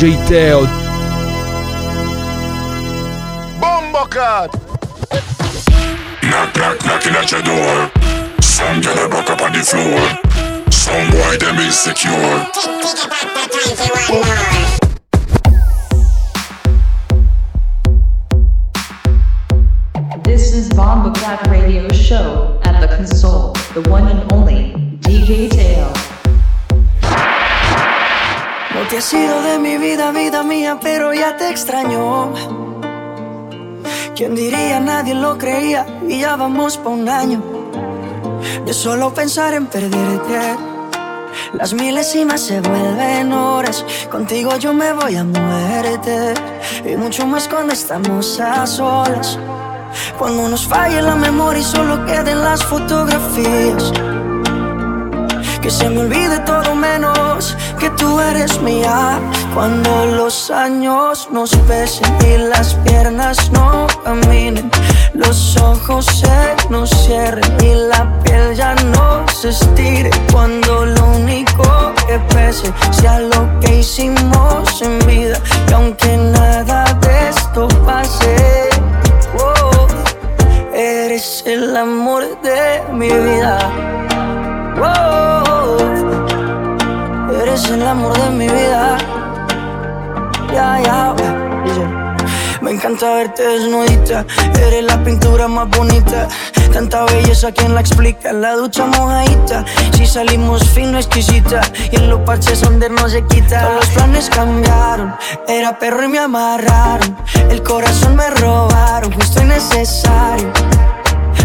DJ 0.00 0.16
Teo. 0.26 0.64
Bombo 3.60 4.06
Cat. 4.06 4.50
Knock, 6.22 6.56
knock, 6.56 6.86
knocking 6.86 7.12
at 7.12 7.30
your 7.30 7.42
door. 7.42 7.90
Some 8.40 8.80
girl 8.80 9.10
broke 9.10 9.28
up 9.28 9.42
on 9.42 9.52
the 9.52 9.58
floor. 9.60 10.00
Some 10.70 11.10
boy 11.10 11.36
them 11.36 11.58
insecure. 11.58 12.46
This 20.24 20.54
is 20.54 20.70
Bomba 20.70 21.12
Cat 21.20 21.46
Radio 21.48 21.86
Show 21.90 22.58
at 22.64 22.80
the 22.80 22.88
console, 22.96 23.52
the 23.74 23.86
one 23.90 24.08
and 24.08 24.32
only 24.32 24.72
DJ 25.02 25.50
Teo. 25.50 26.09
Te 28.90 28.98
has 28.98 29.04
sido 29.04 29.40
de 29.42 29.56
mi 29.60 29.78
vida, 29.78 30.10
vida 30.10 30.42
mía, 30.42 30.76
pero 30.82 31.14
ya 31.14 31.36
te 31.36 31.48
extraño. 31.48 32.32
¿Quién 34.16 34.34
diría? 34.34 34.80
Nadie 34.80 35.14
lo 35.14 35.38
creía 35.38 35.86
y 36.08 36.18
ya 36.18 36.34
vamos 36.34 36.76
pa' 36.76 36.88
un 36.88 37.08
año. 37.08 37.40
De 38.66 38.74
solo 38.74 39.14
pensar 39.14 39.54
en 39.54 39.66
perderte. 39.68 40.56
Las 41.52 41.72
milésimas 41.72 42.40
se 42.40 42.60
vuelven 42.60 43.32
horas. 43.32 43.86
Contigo 44.10 44.56
yo 44.56 44.74
me 44.74 44.92
voy 44.92 45.14
a 45.14 45.22
muerte. 45.22 46.34
Y 46.84 46.96
mucho 46.96 47.28
más 47.28 47.46
cuando 47.46 47.72
estamos 47.72 48.40
a 48.40 48.66
solas. 48.66 49.38
Cuando 50.18 50.48
nos 50.48 50.66
falle 50.66 51.00
la 51.00 51.14
memoria 51.14 51.60
y 51.60 51.64
solo 51.64 52.04
queden 52.06 52.42
las 52.42 52.64
fotografías. 52.64 53.92
Que 55.62 55.70
se 55.70 55.90
me 55.90 56.00
olvide 56.00 56.38
todo 56.40 56.74
menos 56.74 57.56
que 57.78 57.90
tú 57.90 58.18
eres 58.20 58.60
mía. 58.62 59.18
Cuando 59.54 60.06
los 60.06 60.50
años 60.50 61.28
nos 61.30 61.54
pesen 61.68 62.06
y 62.26 62.38
las 62.38 62.74
piernas 62.76 63.50
no 63.52 63.86
caminen, 64.04 64.70
los 65.12 65.56
ojos 65.58 66.06
se 66.06 66.56
nos 66.70 66.88
cierren 66.90 67.56
y 67.62 67.74
la 67.74 68.20
piel 68.22 68.54
ya 68.54 68.74
no 68.74 69.26
se 69.28 69.50
estire. 69.50 70.10
Cuando 70.32 70.86
lo 70.86 71.04
único 71.16 71.92
que 72.06 72.18
pese 72.34 72.72
sea 72.90 73.18
lo 73.20 73.60
que 73.60 73.80
hicimos 73.80 74.80
en 74.82 74.98
vida. 75.06 75.38
Y 75.68 75.72
aunque 75.72 76.16
nada 76.16 76.84
de 77.02 77.28
esto 77.28 77.68
pase, 77.84 78.68
oh, 79.38 79.86
eres 80.72 81.42
el 81.46 81.76
amor 81.76 82.24
de 82.42 82.82
mi 82.92 83.08
vida. 83.10 83.58
Oh, 84.82 85.39
eres 87.60 87.70
el 87.70 87.86
amor 87.86 88.16
de 88.18 88.30
mi 88.30 88.48
vida. 88.48 88.96
Me 92.60 92.72
encanta 92.72 93.14
verte 93.14 93.42
desnudita. 93.42 94.24
Eres 94.66 94.84
la 94.84 95.02
pintura 95.02 95.48
más 95.48 95.68
bonita. 95.68 96.28
Tanta 96.72 97.04
belleza, 97.04 97.50
¿quién 97.52 97.74
la 97.74 97.80
explica? 97.80 98.32
La 98.32 98.54
ducha 98.54 98.86
mojadita. 98.86 99.64
Si 99.92 100.06
salimos 100.06 100.62
fino, 100.70 100.98
exquisita. 100.98 101.60
Y 101.90 101.96
en 101.96 102.10
los 102.10 102.20
parches 102.20 102.60
donde 102.60 102.88
no 102.88 103.08
se 103.08 103.24
quita. 103.26 103.62
Todos 103.62 103.74
los 103.76 103.86
planes 103.88 104.30
cambiaron. 104.30 105.14
Era 105.48 105.78
perro 105.78 106.04
y 106.04 106.08
me 106.08 106.18
amarraron. 106.18 107.16
El 107.50 107.62
corazón 107.62 108.16
me 108.16 108.30
robaron. 108.30 109.12
Justo 109.12 109.42
y 109.42 109.46
necesario 109.46 110.52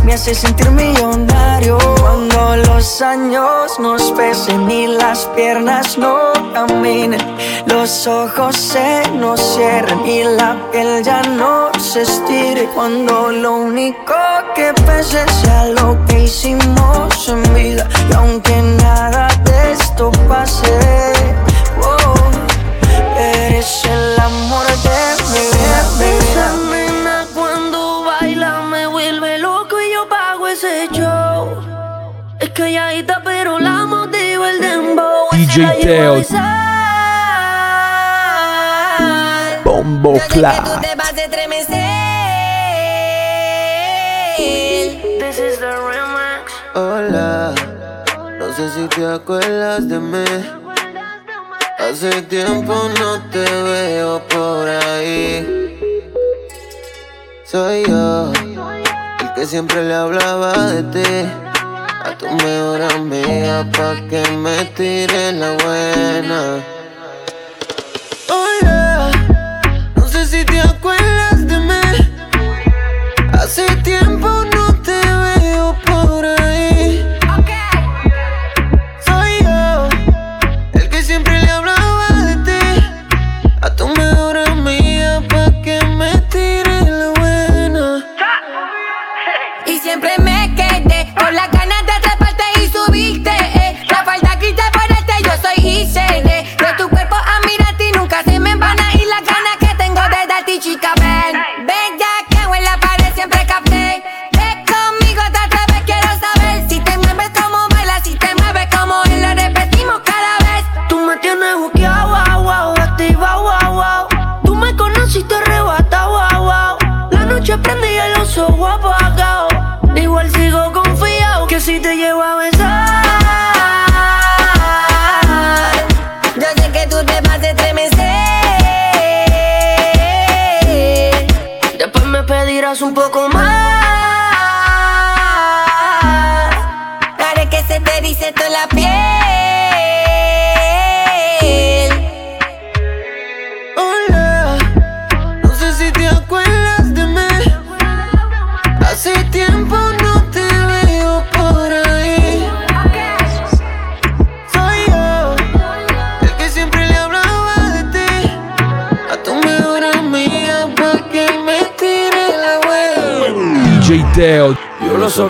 me 0.04 0.14
hace 0.14 0.34
sentir 0.36 0.70
millonario. 0.72 1.78
Cuando 2.00 2.58
los 2.58 3.02
años 3.02 3.80
nos 3.80 4.12
pesen 4.12 4.70
y 4.70 4.88
las 4.88 5.26
piernas 5.36 5.98
no 5.98 6.34
caminen, 6.54 7.22
los 7.68 8.08
ojos 8.08 8.56
se 8.56 9.04
nos 9.14 9.40
cierren 9.56 10.06
y 10.06 10.24
la 10.24 10.58
piel 10.72 11.04
ya 11.04 11.22
no 11.24 11.72
se 11.80 12.04
estire. 12.04 12.66
Cuando 12.76 13.32
lo 13.32 13.54
único 13.58 14.14
que 14.56 14.74
pese 14.86 15.26
sea 15.42 15.66
lo 15.66 15.98
que 16.06 16.24
hicimos 16.24 17.30
en 17.30 17.42
vida, 17.54 17.88
y 18.10 18.14
aunque 18.14 18.62
nada 18.62 19.28
de 19.44 19.72
esto 19.74 20.12
pase, 20.28 21.14
eres 23.18 23.84
el 23.86 24.20
amor 24.20 24.66
de 24.84 25.15
calladita 32.76 33.22
pero 33.24 33.58
la 33.60 33.86
motiva 33.86 34.50
el 34.52 34.60
dembow. 34.60 35.30
DJ 35.32 35.80
Teo. 35.82 36.16
Bombo 39.64 40.14
Yo 40.16 40.20
sé 40.20 40.28
que 40.28 40.34
tú 40.34 40.40
Clat. 40.40 40.82
te 40.82 40.96
vas 40.96 41.14
a 41.14 41.24
estremecer. 41.24 41.86
This 44.38 45.40
is 45.40 45.60
the 45.60 45.72
remix. 45.88 46.52
Hola, 46.74 47.54
no 48.38 48.54
sé 48.54 48.70
si 48.72 48.88
te 48.90 49.06
acuerdas 49.06 49.88
de 49.88 50.00
mí. 50.00 50.26
Hace 51.80 52.24
tiempo 52.24 52.74
no 53.00 53.22
te 53.30 53.46
veo 53.64 54.20
por 54.28 54.68
ahí. 54.68 55.80
Soy 57.46 57.86
yo, 57.88 58.34
el 58.34 59.34
que 59.36 59.46
siempre 59.46 59.84
le 59.84 59.94
hablaba 59.94 60.72
de 60.72 60.84
ti. 60.84 61.45
Tu 62.26 62.36
mejor 62.44 62.82
amiga 62.82 63.64
pa' 63.72 63.96
que 64.10 64.24
me 64.32 64.66
tire 64.76 65.32
la 65.34 65.52
buena. 65.64 66.64
Hola, 68.30 69.12
no 69.96 70.08
sé 70.08 70.26
si 70.26 70.44
te 70.44 70.60
acuerdas 70.60 71.46
de 71.46 71.60
mí. 71.60 71.84
Hace 73.32 73.68
tiempo 73.84 74.35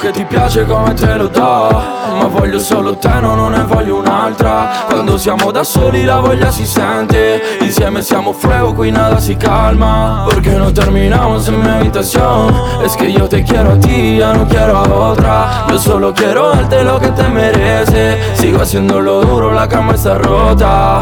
che 0.05 0.11
ti 0.11 0.25
piace 0.25 0.65
come 0.65 0.93
te 0.93 1.15
lo 1.15 1.27
do. 1.27 1.41
Ma 1.41 2.27
voglio 2.27 2.59
solo 2.59 2.95
te, 2.97 3.19
no, 3.21 3.33
non 3.33 3.51
ne 3.51 3.63
voglio 3.63 3.97
un'altra. 3.97 4.85
Quando 4.87 5.17
siamo 5.17 5.51
da 5.51 5.63
soli 5.63 6.03
la 6.03 6.19
voglia 6.19 6.51
si 6.51 6.65
sente. 6.65 7.57
Insieme 7.61 8.03
siamo 8.03 8.31
fuego, 8.31 8.73
qui 8.73 8.91
nada 8.91 9.19
si 9.19 9.35
calma. 9.35 10.25
Porque 10.29 10.51
no 10.51 10.71
terminamos 10.71 11.47
en 11.47 11.59
mi 11.59 11.67
habitación 11.67 12.53
Es 12.83 12.95
que 12.95 13.11
yo 13.11 13.27
te 13.27 13.43
quiero 13.43 13.71
a 13.71 13.79
ti, 13.79 14.17
ya 14.17 14.33
no 14.33 14.45
quiero 14.45 14.77
a 14.77 14.83
otra. 14.83 15.65
Yo 15.69 15.79
solo 15.79 16.13
quiero 16.13 16.49
darte 16.49 16.83
lo 16.83 16.99
que 16.99 17.09
te 17.09 17.27
merece. 17.27 18.35
Sigo 18.35 18.61
haciéndolo 18.61 19.21
duro, 19.21 19.51
la 19.51 19.67
cama 19.67 19.93
está 19.93 20.17
rota. 20.17 21.01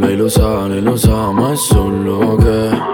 La 0.00 0.08
lo 0.16 0.28
sa, 0.28 0.66
lei 0.66 0.82
lo 0.82 0.96
sa, 0.96 1.30
ma 1.30 1.52
è 1.52 1.56
solo 1.56 2.36
che 2.36 2.93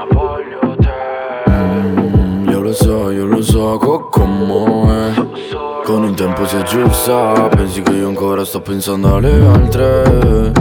Con 6.51 6.59
il 6.59 6.65
tempo 6.65 6.73
si 6.73 6.75
aggiusta 6.75 7.49
Pensi 7.49 7.83
che 7.83 7.93
io 7.93 8.09
ancora 8.09 8.45
sto 8.45 8.61
pensando 8.61 9.15
alle 9.15 9.47
altre? 9.47 10.53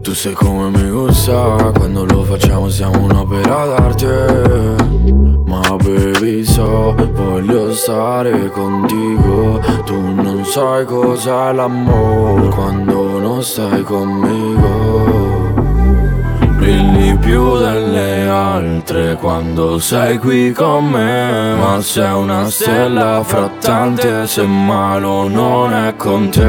Tu 0.00 0.12
sei 0.12 0.32
come 0.32 0.70
mi 0.70 0.88
gusta 0.88 1.72
Quando 1.74 2.04
lo 2.04 2.22
facciamo 2.22 2.68
siamo 2.68 3.02
un'opera 3.02 3.66
d'arte. 3.66 4.76
Ma 5.46 5.60
baby 5.76 6.44
so, 6.44 6.94
voglio 7.12 7.72
stare 7.72 8.50
contigo 8.50 9.60
Tu 9.84 9.94
non 9.94 10.44
sai 10.44 10.84
cos'è 10.84 11.52
l'amore 11.52 12.48
quando 12.48 13.18
non 13.18 13.42
stai 13.42 13.82
conmigo 13.82 14.93
più 17.24 17.56
delle 17.56 18.28
altre 18.28 19.16
quando 19.16 19.78
sei 19.78 20.18
qui 20.18 20.52
con 20.52 20.84
me. 20.84 21.54
Ma 21.54 21.80
sei 21.80 22.12
una 22.12 22.48
stella 22.50 23.22
fra 23.24 23.50
tante 23.58 24.26
se 24.26 24.42
malo 24.42 25.26
non 25.26 25.72
è 25.72 25.96
con 25.96 26.28
te. 26.28 26.42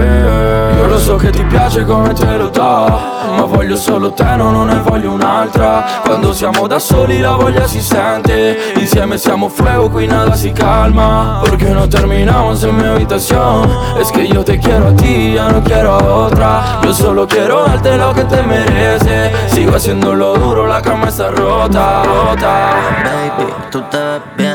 Io 0.76 0.88
lo 0.88 1.00
so 1.00 1.16
che 1.16 1.30
ti 1.30 1.44
piace 1.46 1.86
come 1.86 2.14
te 2.14 2.38
lo 2.38 2.50
do 2.50 3.15
Ma 3.36 3.44
voglio 3.44 3.76
solo 3.76 4.12
te, 4.14 4.36
no, 4.36 4.52
non 4.52 4.68
ne 4.68 4.80
voglio 4.80 5.12
un'altra. 5.12 5.84
Quando 6.04 6.34
siamo 6.34 6.68
da 6.68 6.80
soli 6.80 7.20
la 7.20 7.36
voglia 7.36 7.68
si 7.68 7.82
sente. 7.82 8.74
Insieme 8.76 9.18
siamo 9.18 9.50
fuego, 9.50 9.90
qui 9.90 10.08
nada 10.08 10.36
si 10.36 10.52
calma. 10.52 11.42
Perché 11.44 11.70
no 11.70 11.88
terminamos 11.88 12.64
en 12.64 12.76
mi 12.76 12.84
habitación 12.84 13.70
Es 14.00 14.12
que 14.12 14.28
yo 14.28 14.44
te 14.44 14.60
quiero 14.60 14.88
a 14.88 14.96
ti, 14.96 15.34
ya 15.34 15.50
no 15.50 15.62
quiero 15.62 15.96
a 15.96 16.04
otra. 16.04 16.80
Yo 16.84 16.94
solo 16.94 17.28
quiero 17.28 17.66
darte 17.66 17.98
lo 17.98 18.14
que 18.14 18.24
te 18.24 18.42
merece. 18.44 19.32
Sigo 19.48 19.76
haciendo 19.76 20.14
lo 20.14 20.36
duro, 20.36 20.68
la 20.68 20.82
cama 20.82 21.08
está 21.10 21.30
rota, 21.30 22.04
rota. 22.04 22.70
Baby, 23.04 23.54
tú 23.72 23.82
te 23.90 23.98
ves 23.98 24.22
bien. 24.38 24.55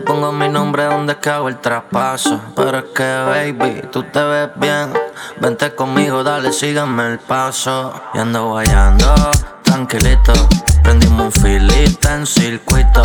Pongo 0.00 0.32
mi 0.32 0.48
nombre 0.48 0.84
donde 0.84 1.16
cago 1.16 1.48
el 1.48 1.58
traspaso. 1.58 2.40
Pero 2.54 2.78
es 2.78 2.84
que, 2.94 3.02
baby, 3.02 3.82
tú 3.90 4.02
te 4.04 4.22
ves 4.22 4.50
bien. 4.56 4.92
Vente 5.40 5.74
conmigo, 5.74 6.22
dale, 6.22 6.52
síganme 6.52 7.12
el 7.12 7.18
paso. 7.18 7.92
Y 8.14 8.18
ando 8.18 8.48
guayando, 8.48 9.14
tranquilito. 9.62 10.32
Prendimos 10.82 11.26
un 11.26 11.32
filito 11.32 12.08
en 12.08 12.26
circuito. 12.26 13.02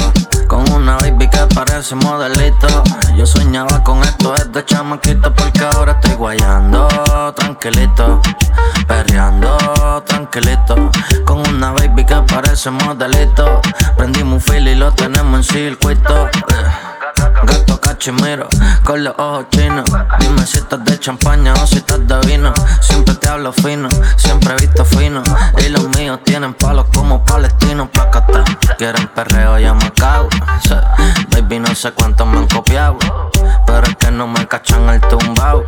Con 0.48 0.70
una 0.72 0.98
baby 0.98 1.30
que 1.30 1.40
parece 1.54 1.96
modelito. 1.96 2.68
Yo 3.16 3.26
soñaba 3.26 3.84
con 3.84 4.02
esto 4.04 4.34
desde 4.34 4.66
chamaquito. 4.66 5.34
Porque 5.34 5.62
ahora 5.76 5.94
estoy 5.94 6.16
guayando, 6.16 6.88
tranquilito. 7.36 8.22
Perreando, 8.88 9.58
tranquilito. 10.06 10.92
Con 11.26 11.48
una 11.48 11.72
baby 11.72 12.06
que 12.06 12.16
parece 12.34 12.70
modelito. 12.72 13.62
Prendimos 13.98 14.34
un 14.34 14.42
fil 14.42 14.68
y 14.68 14.76
lo 14.76 14.92
tenemos 14.94 15.40
en 15.40 15.44
circuito. 15.44 16.30
Gato 17.46 17.80
cachimiro, 17.80 18.48
con 18.84 19.04
los 19.04 19.14
ojos 19.18 19.46
chinos. 19.50 19.86
Dime 20.20 20.46
si 20.46 20.60
estás 20.60 20.84
de 20.86 21.00
champaña 21.00 21.54
o 21.54 21.68
si 21.68 21.78
estás 21.78 22.06
de 22.08 22.20
vino. 22.28 22.54
Siempre 22.82 23.16
te 23.16 23.30
hablo 23.30 23.52
fino, 23.52 23.90
siempre 24.16 24.54
he 24.54 24.62
visto 24.62 24.86
fino. 24.86 25.22
Y 25.66 25.70
los 25.70 25.88
míos 25.98 26.20
tienen 26.24 26.54
palos 26.54 26.86
como 26.94 27.24
palestinos. 27.24 27.90
Placata, 27.90 28.44
quieren 28.78 29.08
perreo, 29.10 29.60
ya 29.60 29.74
me 29.74 29.92
cago. 29.92 30.30
Baby, 31.32 31.60
no 31.60 31.76
sé 31.76 31.92
cuántos 31.92 32.28
me 32.28 32.38
han 32.38 32.48
copiado. 32.48 32.98
Pero 33.66 33.88
es 33.88 33.96
que 33.98 34.12
no 34.12 34.28
me 34.28 34.48
cachan 34.48 34.90
el 34.90 35.02
tumbao. 35.02 35.66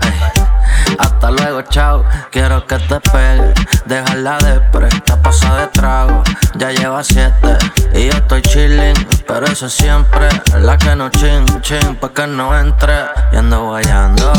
Hasta 1.00 1.32
luego, 1.32 1.62
chao. 1.64 2.04
Quiero 2.32 2.66
que 2.66 2.78
te 2.78 3.00
pegue. 3.00 3.54
Déjala 3.86 4.38
de 4.38 4.60
presta, 4.72 5.22
pasa 5.22 5.56
de 5.56 5.68
trago. 5.68 6.24
Ya 6.58 6.72
lleva 6.72 7.04
siete 7.04 7.58
y 7.94 8.06
yo 8.06 8.14
estoy 8.14 8.42
chilling. 8.42 8.96
Pero 9.28 9.48
eso 9.48 9.70
siempre 9.70 10.30
la 10.60 10.78
que 10.78 10.96
no 10.96 11.10
chin, 11.10 11.46
chin, 11.66 11.96
pa' 11.96 12.10
que 12.14 12.28
no 12.28 12.58
entre. 12.58 12.94
Y 13.34 13.38
ando 13.38 13.66
guayando, 13.66 14.32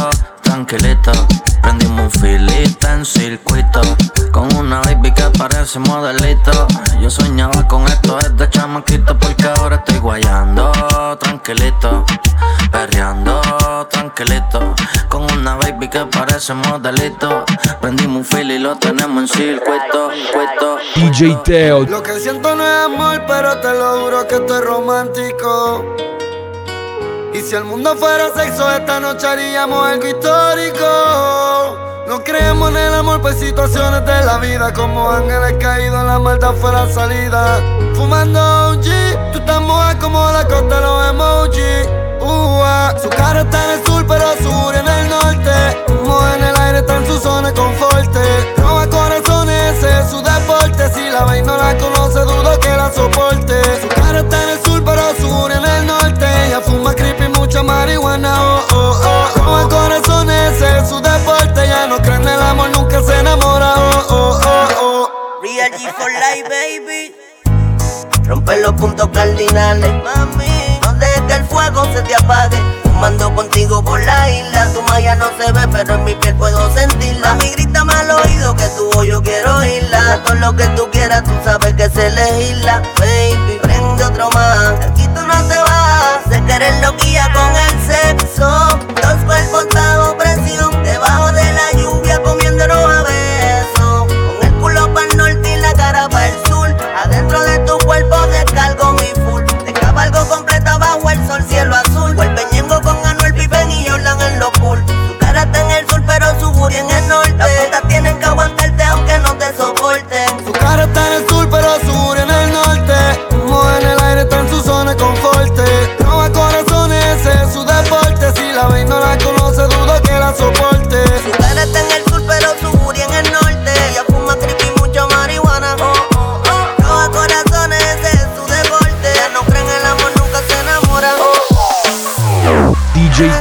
tranquilito. 0.42 1.12
Prendimos 1.60 2.04
un 2.04 2.10
filito 2.20 2.88
en 2.88 3.04
circuito. 3.04 3.80
Con 4.32 4.54
una 4.54 4.80
baby 4.82 5.12
que 5.12 5.24
parece 5.36 5.78
modelito. 5.80 6.68
Yo 7.00 7.10
soñaba 7.10 7.66
con 7.66 7.84
esto 7.88 8.16
desde 8.22 8.48
chamaquito. 8.48 9.18
Porque 9.18 9.48
ahora 9.58 9.76
estoy 9.76 9.98
guayando, 9.98 10.70
tranquilito. 11.18 12.04
Perreando, 12.70 13.40
tranquilito. 13.90 14.74
Con 15.08 15.22
una 15.32 15.56
baby 15.56 15.88
que 15.88 16.06
parece 16.06 16.54
modelito. 16.54 17.44
Prendimos 17.80 18.18
un 18.18 18.24
fil 18.24 18.50
y 18.52 18.58
lo 18.60 18.76
tenemos 18.76 19.22
en 19.22 19.28
circuito. 19.28 20.10
circuito. 20.12 20.78
DJ 20.94 21.38
Teo. 21.44 21.82
Lo 21.86 22.02
que 22.04 22.20
siento 22.20 22.54
no 22.54 22.62
es 22.62 22.84
amor, 22.84 23.20
pero 23.26 23.58
te 23.58 23.72
lo 23.74 24.00
juro 24.02 24.28
que 24.28 24.36
estoy 24.36 24.60
romántico. 24.60 26.15
Y 27.36 27.42
si 27.42 27.54
el 27.54 27.64
mundo 27.64 27.94
fuera 27.96 28.32
sexo, 28.34 28.70
esta 28.72 28.98
noche 28.98 29.26
haríamos 29.26 29.86
algo 29.86 30.06
histórico. 30.06 31.76
No 32.08 32.24
creemos 32.24 32.70
en 32.70 32.78
el 32.78 32.94
amor, 32.94 33.20
pues 33.20 33.38
situaciones 33.38 34.06
de 34.06 34.24
la 34.24 34.38
vida. 34.38 34.72
Como 34.72 35.10
ángeles 35.10 35.54
caídos, 35.60 36.02
la 36.02 36.18
maldad 36.18 36.54
fue 36.54 36.72
la 36.72 36.88
salida. 36.88 37.60
Fumando 37.94 38.40
OG, 38.70 39.32
tú 39.32 39.38
estás 39.38 39.60
moja 39.60 39.98
como 39.98 40.30
la 40.30 40.48
costa 40.48 40.76
de 40.76 40.80
los 40.80 41.10
emojis. 41.10 41.88
Uh, 42.20 43.02
Su 43.02 43.10
cara 43.10 43.42
está 43.42 43.64
en 43.64 43.80
el 43.80 43.86
sur, 43.86 44.06
pero 44.06 44.32
sur 44.42 44.74
en 44.74 44.88
el 44.88 45.08
norte. 45.10 45.84
Humo 45.92 46.18
en 46.36 46.42
el 46.42 46.56
aire, 46.56 46.78
está 46.78 46.96
en 46.96 47.06
su 47.06 47.18
zona 47.18 47.48
de 47.48 47.54
confort. 47.54 48.16
Roba 48.56 48.86
corazones, 48.88 49.76
ese 49.76 50.00
es 50.00 50.10
su 50.10 50.22
deporte. 50.22 50.88
Si 50.94 51.10
la 51.10 51.24
veis 51.26 51.44
no 51.44 51.54
la 51.58 51.76
conoce, 51.76 52.20
dudo 52.20 52.58
que 52.60 52.70
la 52.70 52.90
soporte. 52.90 53.60
Su 53.82 53.88
cara 53.88 54.20
está 54.20 54.42
en 54.42 54.48
el 54.48 54.64
sur, 54.64 54.82
pero 54.82 55.02
sur 55.20 55.52
en 55.52 55.64
el 55.64 55.75
mucha 57.56 57.62
marihuana. 57.62 58.34
Oh, 58.38 58.62
oh, 58.72 59.00
oh. 59.04 59.44
Roba 59.44 59.68
corazones, 59.68 60.52
ese 60.52 60.78
es 60.78 60.88
su 60.88 61.00
deporte. 61.00 61.66
Ya 61.66 61.86
no 61.86 61.98
cree 61.98 62.16
en 62.16 62.28
el 62.28 62.40
amor, 62.40 62.70
nunca 62.70 63.02
se 63.02 63.18
enamora. 63.18 63.74
Oh, 63.76 64.06
oh, 64.10 64.40
oh, 64.44 64.68
oh. 64.80 65.42
Real 65.42 65.70
G 65.70 65.92
for 65.94 66.10
life, 66.10 66.48
baby. 66.48 67.14
Rompe 68.26 68.60
los 68.60 68.72
puntos 68.72 69.08
cardinales, 69.12 69.92
mami. 70.04 70.78
No 70.82 70.92
dejes 70.94 71.38
el 71.38 71.44
fuego 71.44 71.84
se 71.94 72.02
te 72.02 72.14
apague. 72.14 72.85
Fumando 72.96 73.34
contigo 73.34 73.84
por 73.84 74.02
la 74.02 74.30
isla. 74.30 74.72
Tu 74.72 74.80
malla 74.80 75.16
no 75.16 75.26
se 75.38 75.52
ve, 75.52 75.68
pero 75.70 75.96
en 75.96 76.04
mi 76.04 76.14
piel 76.14 76.34
puedo 76.36 76.74
sentirla. 76.74 77.34
Mami, 77.34 77.50
grítame 77.50 77.92
al 77.92 78.10
oído 78.10 78.56
que 78.56 78.66
tu 78.70 78.90
voz 78.90 79.06
yo 79.06 79.22
quiero 79.22 79.54
oírla. 79.56 80.22
Todo 80.24 80.34
lo 80.36 80.56
que 80.56 80.66
tú 80.68 80.88
quieras, 80.90 81.22
tú 81.24 81.32
sabes 81.44 81.74
que 81.74 81.90
se 81.90 82.08
legisla. 82.10 82.80
Baby, 82.98 83.58
prende 83.60 84.02
otro 84.02 84.30
más. 84.30 84.80
Aquí 84.80 85.06
tú 85.08 85.20
no 85.20 85.42
te 85.46 85.58
vas. 85.58 86.20
Sé 86.30 86.42
que 86.42 86.52
eres 86.54 86.80
loquilla 86.80 87.30
con 87.34 87.54
el 87.54 87.86
sexo. 87.86 88.48
Dos 89.02 89.24
cuerpos 89.26 89.66
bajo 89.74 90.16
presión. 90.16 90.82
Debajo 90.82 91.32
de 91.32 91.52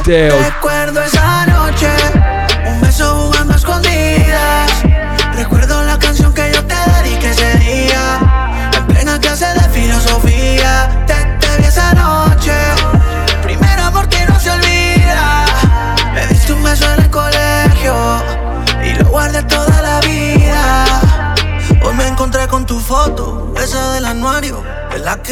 DJ 0.06 0.30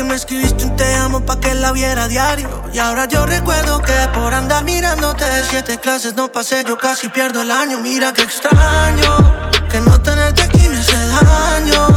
me 0.04 0.14
escribiste 0.14 0.64
un 0.64 0.76
te 0.76 0.94
amo 0.94 1.20
pa' 1.20 1.40
que 1.40 1.54
la 1.54 1.73
viera 1.73 2.08
diario. 2.08 2.49
Y 2.73 2.78
ahora 2.78 3.06
yo 3.06 3.26
recuerdo 3.26 3.80
que 3.82 3.92
por 4.14 4.34
andar 4.34 4.64
mirándote 4.64 5.25
siete 5.49 5.78
clases 5.78 6.14
no 6.14 6.30
pasé, 6.30 6.64
yo 6.66 6.76
casi 6.76 7.08
pierdo 7.08 7.42
el 7.42 7.50
año. 7.50 7.78
Mira 7.78 8.12
que 8.12 8.23
extraño, 8.23 9.50
que 9.70 9.80
no 9.80 10.00
tenerte 10.00 10.42
aquí 10.42 10.68
me 10.68 10.78
hace 10.78 10.96
daño. 11.08 11.88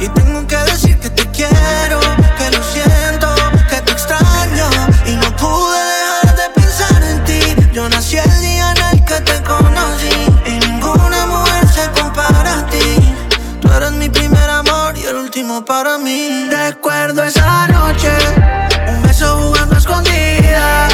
Y 0.00 0.08
tengo 0.08 0.46
que 0.46 0.56
decir 0.56 0.98
que 0.98 1.10
te 1.10 1.30
quiero, 1.30 2.00
que 2.38 2.50
lo 2.50 2.62
siento, 2.62 3.34
que 3.70 3.80
te 3.80 3.92
extraño. 3.92 4.66
Y 5.06 5.12
no 5.16 5.34
pude 5.36 5.80
dejar 5.92 6.36
de 6.36 6.60
pensar 6.60 7.02
en 7.02 7.24
ti. 7.24 7.40
Yo 7.72 7.88
nací 7.88 8.18
el 8.18 8.40
día 8.40 8.72
en 8.72 8.98
el 8.98 9.04
que 9.04 9.20
te 9.20 9.42
conocí. 9.42 10.14
Y 10.46 10.52
ninguna 10.66 11.26
mujer 11.26 11.68
se 11.68 11.90
compara 12.00 12.58
a 12.58 12.66
ti. 12.66 13.16
Tú 13.60 13.72
eres 13.72 13.92
mi 13.92 14.08
primer 14.08 14.50
amor 14.50 14.96
y 14.96 15.04
el 15.04 15.16
último 15.16 15.64
para 15.64 15.98
mí. 15.98 16.48
Recuerdo 16.84 17.24
esa 17.24 17.66
noche, 17.68 18.10
un 18.88 19.00
beso 19.00 19.38
jugando 19.38 19.74
a 19.74 19.78
escondidas. 19.78 20.92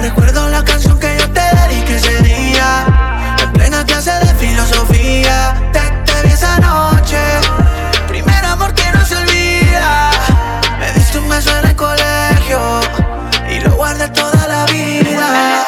Recuerdo 0.00 0.48
la 0.48 0.64
canción 0.64 0.98
que 0.98 1.18
yo 1.18 1.30
te 1.30 1.42
dediqué 1.54 1.96
ese 1.96 2.22
día. 2.22 2.86
En 3.42 3.52
plena 3.52 3.84
clase 3.84 4.10
de 4.10 4.34
filosofía. 4.36 5.54
Te, 5.70 5.80
te 5.80 6.26
vi 6.26 6.32
esa 6.32 6.58
noche. 6.60 7.18
Primer 8.08 8.42
amor 8.42 8.72
que 8.72 8.90
no 8.90 9.04
se 9.04 9.16
olvida. 9.16 10.10
Me 10.78 10.92
diste 10.92 11.18
un 11.18 11.28
beso 11.28 11.50
en 11.58 11.66
el 11.66 11.76
colegio. 11.76 12.80
Y 13.50 13.60
lo 13.60 13.72
guardé 13.72 14.08
toda 14.08 14.48
la 14.48 14.64
vida. 14.64 15.66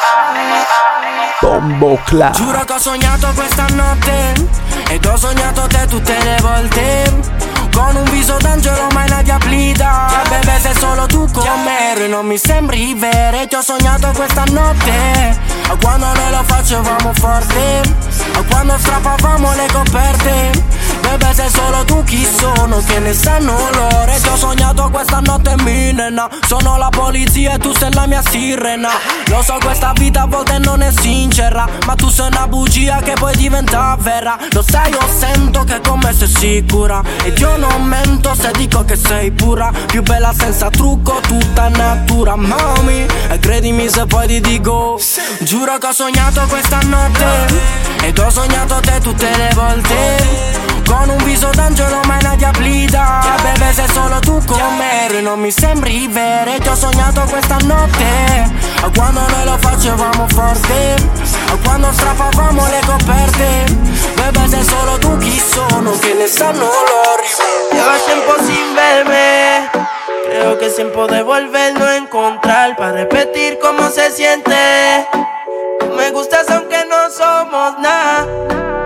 Bombo 1.39 1.99
Cla. 2.07 2.31
Giuro 2.31 2.65
che 2.65 2.73
ho 2.73 2.79
sognato 2.79 3.27
questa 3.35 3.67
notte 3.69 4.33
Ed 4.89 5.05
ho 5.05 5.17
sognato 5.17 5.67
te 5.67 5.87
tutte 5.87 6.17
le 6.23 6.41
volte 6.41 7.30
Con 7.81 7.95
un 7.95 8.03
viso 8.11 8.37
d'angelo 8.37 8.87
ma 8.93 9.05
in 9.07 9.11
aria 9.11 9.37
plida 9.39 10.23
Bebe 10.29 10.59
sei 10.59 10.75
solo 10.75 11.07
tu 11.07 11.27
con 11.31 11.43
me 11.63 11.95
E 11.95 12.07
non 12.07 12.27
mi 12.27 12.37
sembri 12.37 12.93
vera 12.93 13.41
E 13.41 13.47
ti 13.47 13.55
ho 13.55 13.61
sognato 13.61 14.11
questa 14.13 14.43
notte. 14.51 15.39
A 15.67 15.75
quando 15.81 16.05
noi 16.05 16.29
lo 16.29 16.43
facevamo 16.43 17.11
forte 17.13 17.81
A 18.35 18.43
quando 18.47 18.77
strappavamo 18.77 19.53
le 19.55 19.65
coperte 19.73 20.51
Bebe 21.11 21.33
sei 21.33 21.49
solo 21.49 21.83
tu 21.83 22.05
chi 22.05 22.25
sono? 22.25 22.77
Che 22.77 22.99
ne 22.99 23.13
sanno 23.13 23.51
loro 23.73 24.05
E 24.05 24.21
ti 24.21 24.29
ho 24.29 24.37
sognato 24.37 24.89
questa 24.89 25.19
notte 25.19 25.55
mi 25.57 25.91
nena 25.91 26.29
Sono 26.47 26.77
la 26.77 26.87
polizia 26.87 27.55
e 27.55 27.57
tu 27.57 27.73
sei 27.73 27.93
la 27.93 28.07
mia 28.07 28.23
sirena. 28.25 28.87
Lo 29.25 29.41
so 29.41 29.57
questa 29.61 29.91
vita 29.93 30.21
a 30.21 30.25
volte 30.25 30.57
non 30.59 30.81
è 30.81 30.89
sincera 30.89 31.67
Ma 31.85 31.95
tu 31.95 32.07
sei 32.07 32.27
una 32.27 32.47
bugia 32.47 33.01
che 33.01 33.15
poi 33.19 33.35
diventa 33.35 33.97
vera. 33.99 34.37
Lo 34.51 34.61
sai 34.61 34.91
io 34.91 35.01
sento 35.19 35.65
che 35.65 35.81
con 35.85 35.99
me 35.99 36.13
sei 36.13 36.29
sicura. 36.29 37.03
Ed 37.25 37.37
io 37.37 37.57
non 37.57 37.83
mento 37.83 38.33
se 38.33 38.51
dico 38.53 38.85
che 38.85 38.95
sei 38.95 39.31
pura. 39.31 39.69
Più 39.87 40.01
bella 40.03 40.31
senza 40.33 40.69
trucco 40.69 41.19
tutta 41.27 41.67
natura 41.67 42.37
Mami. 42.37 43.05
E 43.27 43.37
credimi 43.37 43.89
se 43.89 44.05
poi 44.05 44.27
ti 44.27 44.39
dico 44.39 44.97
Giuro 45.39 45.77
che 45.77 45.87
ho 45.87 45.91
sognato 45.91 46.41
questa 46.47 46.79
notte. 46.83 47.25
Ed 48.01 48.17
ho 48.17 48.29
sognato 48.29 48.79
te 48.79 48.99
tutte 49.01 49.29
le 49.35 49.49
volte 49.53 50.70
con 50.91 51.09
un 51.09 51.23
viso 51.23 51.49
d'angelo 51.51 52.01
ma 52.05 52.19
in 52.19 52.25
aria 52.25 52.51
plida 52.51 53.21
Bebe 53.41 53.71
sei 53.73 53.87
solo 53.87 54.19
tu 54.19 54.43
con 54.45 54.77
me 54.77 55.07
E 55.07 55.21
non 55.21 55.39
mi 55.39 55.51
sembri 55.51 56.07
vera 56.07 56.53
E 56.53 56.59
ti 56.59 56.67
ho 56.67 56.75
sognato 56.75 57.21
questa 57.29 57.57
notte. 57.63 58.03
A 58.83 58.89
quando 58.95 59.21
noi 59.29 59.45
lo 59.45 59.57
facevamo 59.57 60.27
forte. 60.27 60.95
A 61.53 61.57
quando 61.63 61.91
strappavamo 61.91 62.67
le 62.67 62.81
coperte. 62.85 63.49
Bebe 64.15 64.47
sei 64.47 64.63
solo 64.63 64.97
tu 64.97 65.17
chi 65.17 65.39
sono? 65.39 65.91
Che 65.91 66.13
ne 66.13 66.27
sanno 66.27 66.65
loro? 66.65 67.23
Llevas 67.71 68.05
tiempo 68.05 68.33
sin 68.43 68.73
verme. 68.73 69.69
Creo 70.29 70.57
que 70.57 70.65
es 70.67 70.75
tiempo 70.75 71.07
de 71.07 71.21
volvernos 71.21 71.87
a 71.87 71.97
encontrar 71.97 72.75
para 72.75 72.93
repetir 72.93 73.59
cómo 73.61 73.89
se 73.89 74.09
siente. 74.11 75.07
Tú 75.79 75.87
me 75.95 76.09
gustas 76.11 76.49
aunque 76.49 76.83
no 76.85 77.09
somos 77.11 77.77
nada. 77.79 78.80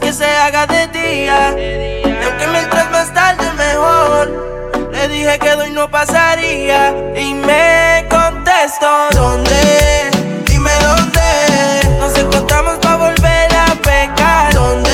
Que 0.00 0.12
se 0.12 0.24
haga 0.24 0.66
de 0.66 0.86
día. 0.88 1.54
Y 1.58 2.24
aunque 2.24 2.46
mientras 2.46 2.90
más 2.90 3.12
tarde 3.12 3.44
mejor. 3.52 4.90
Le 4.92 5.08
dije 5.08 5.38
que 5.38 5.54
hoy 5.54 5.70
no 5.70 5.90
pasaría. 5.90 6.94
Y 7.16 7.34
me 7.34 8.06
contestó: 8.08 9.08
¿Dónde? 9.12 10.10
Dime 10.46 10.70
dónde. 10.82 11.98
Nos 11.98 12.16
encontramos 12.16 12.78
para 12.78 12.96
volver 12.96 13.54
a 13.54 13.74
pecar. 13.82 14.54
¿Dónde? 14.54 14.88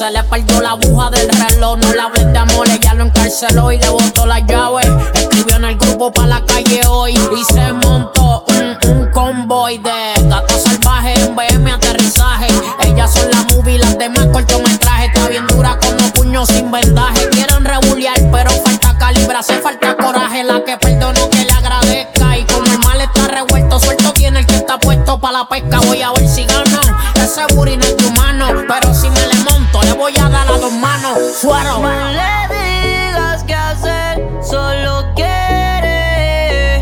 Se 0.00 0.10
le 0.10 0.22
perdió 0.24 0.62
la 0.62 0.70
aguja 0.70 1.10
del 1.10 1.28
reloj. 1.28 1.76
No 1.76 1.92
le 1.92 2.00
hables 2.00 2.32
de 2.32 2.38
amor, 2.38 2.66
ella 2.70 2.94
lo 2.94 3.04
encarceló 3.04 3.70
y 3.70 3.76
le 3.76 3.88
botó 3.90 4.24
la 4.24 4.38
llave. 4.38 4.80
Escribió 5.12 5.56
en 5.56 5.64
el 5.66 5.76
grupo 5.76 6.10
pa' 6.10 6.26
la 6.26 6.42
calle 6.42 6.80
hoy 6.88 7.12
y 7.12 7.44
se 7.44 7.70
montó 7.74 8.46
un, 8.48 8.90
un 8.90 9.10
convoy 9.10 9.76
de 9.76 10.22
gatos 10.22 10.62
salvajes 10.62 11.18
en 11.18 11.36
BM 11.36 11.70
aterrizaje. 11.70 12.46
Ellas 12.82 13.12
son 13.12 13.30
las 13.30 13.54
movie, 13.54 13.76
las 13.76 13.98
demás 13.98 14.26
cortometrajes. 14.32 15.08
Está 15.08 15.28
bien 15.28 15.46
dura 15.48 15.78
como 15.78 16.10
puño 16.14 16.46
sin 16.46 16.70
vendaje. 16.70 17.28
Quieren 17.28 17.62
rebuliar, 17.62 18.16
pero 18.32 18.50
falta 18.52 18.96
calibre, 18.96 19.36
hace 19.36 19.58
falta 19.58 19.98
coraje. 19.98 20.44
La 20.44 20.64
que 20.64 20.78
perdono 20.78 21.28
que 21.28 21.44
le 21.44 21.52
agradezca. 21.52 22.38
Y 22.38 22.44
como 22.44 22.72
el 22.72 22.78
mal 22.78 23.02
está 23.02 23.28
revuelto, 23.28 23.78
suelto 23.78 24.14
tiene 24.14 24.38
el 24.38 24.46
que 24.46 24.56
está 24.56 24.78
puesto 24.78 25.20
pa' 25.20 25.30
la 25.30 25.46
pesca. 25.46 25.78
Voy 25.80 26.00
a 26.00 26.10
ver 26.12 26.26
si 26.26 26.46
gano. 26.46 26.80
Ese 27.16 27.44
booty 27.54 27.76
no 27.76 27.84
es 27.84 27.96
humano. 28.02 28.46
No 31.32 32.10
le 32.12 32.34
digas 32.50 33.44
qué 33.44 33.54
hacer, 33.54 34.28
solo 34.42 35.04
quiere 35.14 36.80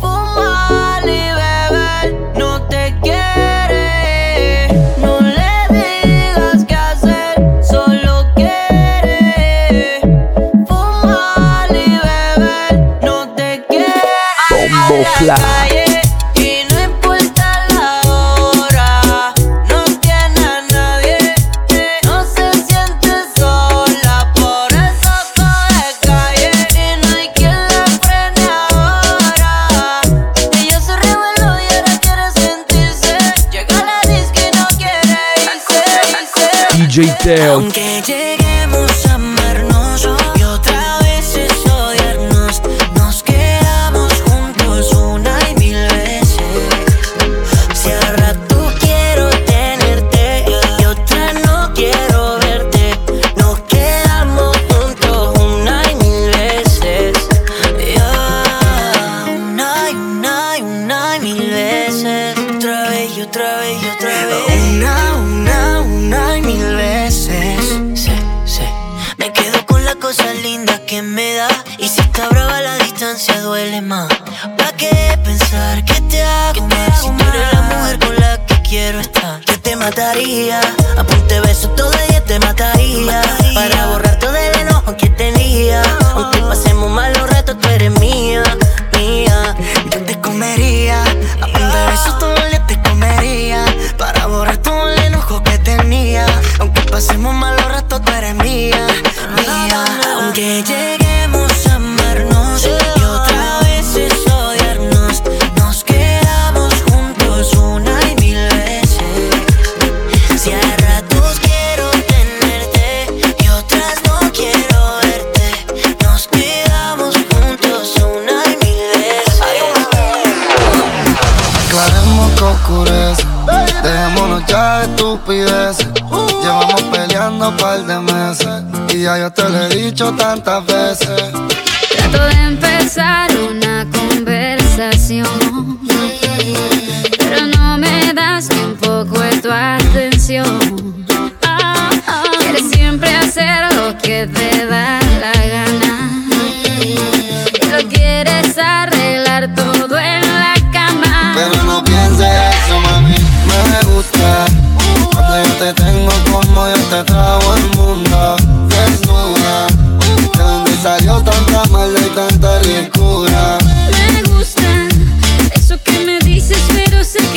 fumar 0.00 1.04
y 1.06 1.28
beber, 1.40 2.14
no 2.34 2.62
te 2.66 2.98
quiere. 3.02 4.68
No 4.96 5.20
le 5.20 5.68
digas 5.68 6.64
qué 6.66 6.74
hacer, 6.74 7.62
solo 7.62 8.24
quiere 8.34 10.00
fumar 10.66 11.70
y 11.70 11.98
beber, 11.98 12.98
no 13.02 13.28
te 13.34 13.64
quiere. 13.68 13.92
Bombo 14.50 15.04
Damn. 37.24 37.83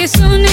soon 0.08 0.47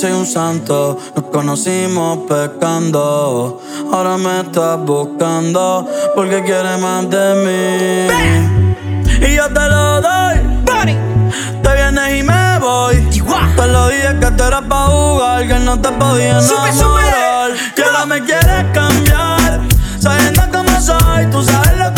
soy 0.00 0.12
un 0.12 0.24
santo. 0.24 0.96
Nos 1.14 1.24
conocimos 1.26 2.20
pecando. 2.26 3.60
Ahora 3.92 4.16
me 4.16 4.40
estás 4.40 4.78
buscando 4.78 5.86
porque 6.14 6.42
quieres 6.42 6.78
más 6.80 7.10
de 7.10 7.34
mí. 7.44 9.26
Y 9.26 9.36
yo 9.36 9.46
te 9.48 9.68
lo 9.68 10.00
doy. 10.00 10.36
Te 11.62 11.74
vienes 11.74 12.18
y 12.18 12.22
me 12.22 12.58
voy. 12.58 12.96
Te 13.56 13.66
lo 13.66 13.88
dije 13.88 14.16
que 14.20 14.30
te 14.30 14.42
eras 14.42 14.62
pa' 14.62 14.86
jugar, 14.86 15.46
que 15.46 15.58
no 15.58 15.78
te 15.78 15.90
podía 15.90 16.38
enamorar. 16.38 17.50
Que 17.76 17.84
no 17.92 18.06
me 18.06 18.24
quieres 18.24 18.64
cambiar. 18.72 19.60
Sabiendo 19.98 20.42
cómo 20.50 20.80
soy, 20.80 21.26
tú 21.30 21.42
sabes 21.42 21.76
lo 21.76 21.89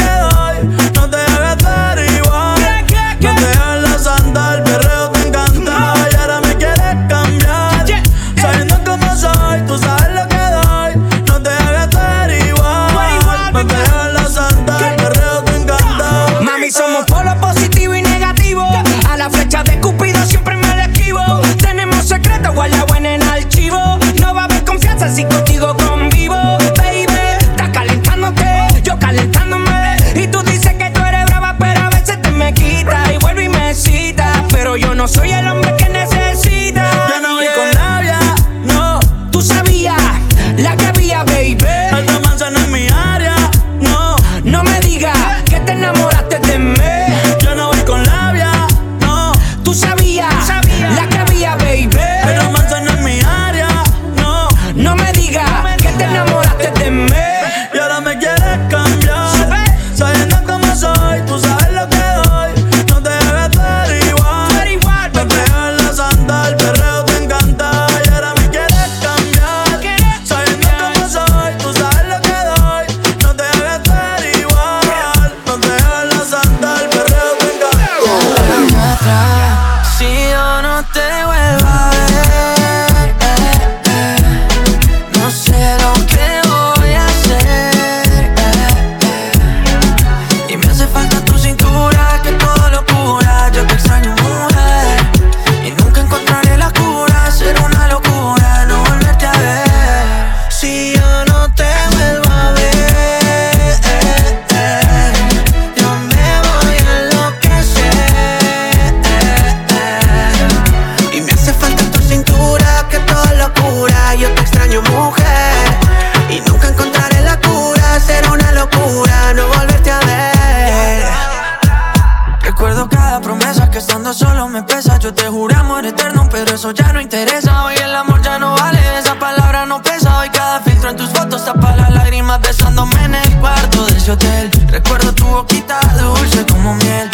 solo 124.12 124.48
me 124.48 124.62
pesa. 124.62 124.98
Yo 124.98 125.12
te 125.14 125.26
juré 125.28 125.54
amor 125.54 125.86
eterno, 125.86 126.28
pero 126.30 126.54
eso 126.54 126.70
ya 126.72 126.92
no 126.92 127.00
interesa. 127.00 127.64
Hoy 127.64 127.74
el 127.76 127.94
amor 127.94 128.20
ya 128.22 128.38
no 128.38 128.54
vale, 128.54 128.80
esa 128.98 129.18
palabra 129.18 129.66
no 129.66 129.82
pesa. 129.82 130.18
Hoy 130.18 130.28
cada 130.30 130.60
filtro 130.60 130.90
en 130.90 130.96
tus 130.96 131.10
fotos 131.10 131.44
tapa 131.44 131.76
las 131.76 131.90
lágrimas 131.90 132.40
besándome 132.40 133.04
en 133.04 133.14
el 133.14 133.38
cuarto 133.38 133.84
de 133.86 133.96
ese 133.96 134.12
hotel. 134.12 134.50
Recuerdo 134.68 135.12
tu 135.14 135.24
boquita 135.24 135.80
dulce 135.98 136.44
como 136.46 136.74
miel. 136.74 137.11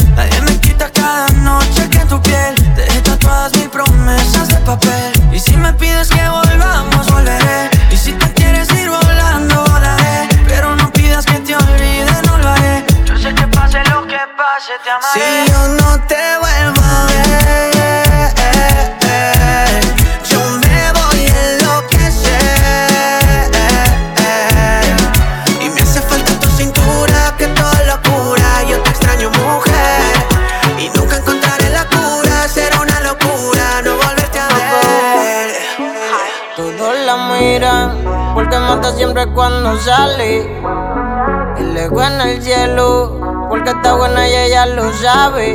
Cuando 39.27 39.77
sale. 39.79 40.61
El 41.59 41.77
ego 41.77 42.03
en 42.03 42.21
el 42.21 42.43
cielo 42.43 43.47
porque 43.49 43.71
está 43.71 43.95
buena 43.95 44.29
y 44.29 44.35
ella 44.35 44.67
lo 44.67 44.93
sabe. 44.93 45.55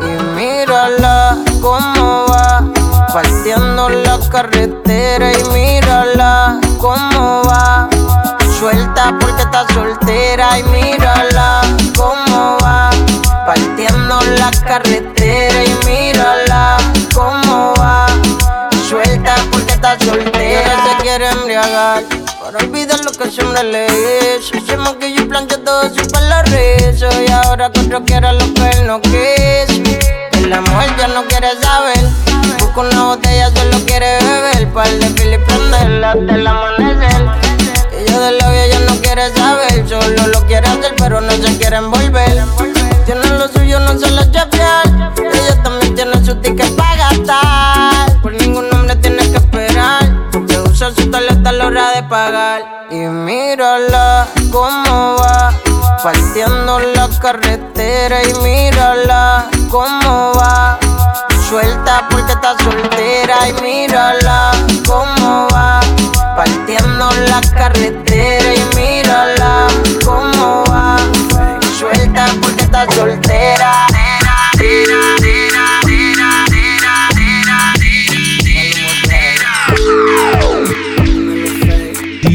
Y 0.00 0.22
mírala 0.34 1.36
cómo 1.62 2.26
va, 2.28 2.64
partiendo 3.12 3.88
la 3.88 4.18
carretera. 4.30 5.32
Y 5.32 5.44
mírala 5.50 6.60
cómo 6.78 7.42
va, 7.44 7.88
suelta 8.58 9.16
porque 9.20 9.42
está 9.42 9.66
soltera. 9.72 10.58
Y 10.58 10.62
mírala 10.64 11.62
cómo 11.96 12.58
va, 12.62 12.90
partiendo 13.46 14.20
la 14.38 14.50
carretera. 14.66 15.64
Y 15.64 15.86
mírala 15.86 16.76
cómo 17.14 17.74
va, 17.78 18.06
suelta 18.88 19.34
porque 19.50 19.72
está 19.72 19.98
soltera. 19.98 20.70
Se 20.84 21.02
quiere 21.02 21.30
embriagar. 21.30 22.23
Para 22.54 22.66
olvidar 22.66 23.04
lo 23.04 23.10
que 23.10 23.28
siempre 23.32 23.64
le 23.64 23.86
hizo 24.38 24.64
Se 24.64 24.76
maquilló 24.76 25.22
y 25.22 25.26
plancha 25.26 25.56
todo 25.64 25.88
su 25.88 26.06
pelo 26.06 26.40
rizo 26.44 27.08
Y 27.26 27.32
ahora 27.32 27.68
que 27.72 27.80
otro 27.80 28.04
quiere 28.04 28.32
lo 28.32 28.54
que 28.54 28.70
él 28.70 28.86
no 28.86 29.00
quiso 29.00 29.82
El 30.34 30.52
amor 30.52 30.84
ya 30.96 31.08
no 31.08 31.24
quiere 31.24 31.48
saber. 31.60 31.98
Busca 32.60 32.80
una 32.80 33.04
botella, 33.06 33.50
solo 33.56 33.84
quiere 33.86 34.18
beber. 34.20 34.68
Par 34.72 34.88
de 34.88 35.06
y 35.06 35.38
prenderla 35.38 36.12
hasta 36.12 36.34
el 36.34 36.46
amanecer. 36.46 37.26
Ella 37.90 38.20
de 38.20 38.30
la 38.32 38.50
vida 38.50 38.66
ya 38.68 38.78
no 38.80 39.00
quiere 39.00 39.34
saber. 39.34 39.88
Solo 39.88 40.28
lo 40.28 40.46
quiere 40.46 40.68
hacer 40.68 40.94
pero 40.96 41.20
no 41.20 41.32
se 41.32 41.58
quiere 41.58 41.78
envolver. 41.78 42.44
Tiene 43.04 43.26
lo 43.30 43.48
suyo, 43.48 43.80
no 43.80 43.98
se 43.98 44.10
lo 44.12 44.22
chequear 44.30 45.12
Ella 45.18 45.62
también 45.62 45.94
tiene 45.94 46.24
su 46.24 46.36
ticket 46.36 46.74
para 46.76 47.10
gastar 47.10 47.43
pagar 52.24 52.88
Y 52.90 52.96
mírala 52.96 54.26
cómo 54.50 55.16
va 55.20 55.52
Partiendo 56.02 56.78
la 56.78 57.08
carretera 57.20 58.22
Y 58.22 58.34
mírala 58.42 59.46
cómo 59.70 60.32
va 60.34 60.78
Suelta 61.48 62.06
porque 62.10 62.32
está 62.32 62.56
soltera 62.58 63.48
Y 63.48 63.52
mírala 63.62 64.52
cómo 64.86 65.48
va 65.52 65.80
Partiendo 66.36 67.10
la 67.28 67.40
carretera 67.56 68.13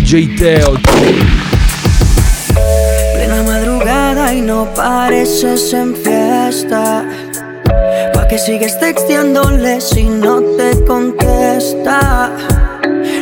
DJ 0.10 0.28
Teo. 0.38 0.74
Plena 3.13 3.43
madrugada 3.43 4.34
y 4.34 4.41
no 4.41 4.65
pareces 4.74 5.72
en 5.72 5.95
fiesta. 5.95 7.06
Pa' 8.15 8.28
que 8.28 8.39
sigues 8.39 8.80
texteándole 8.80 9.80
si 9.80 10.06
no 10.06 10.41
te 10.58 10.84
contesta. 10.86 12.32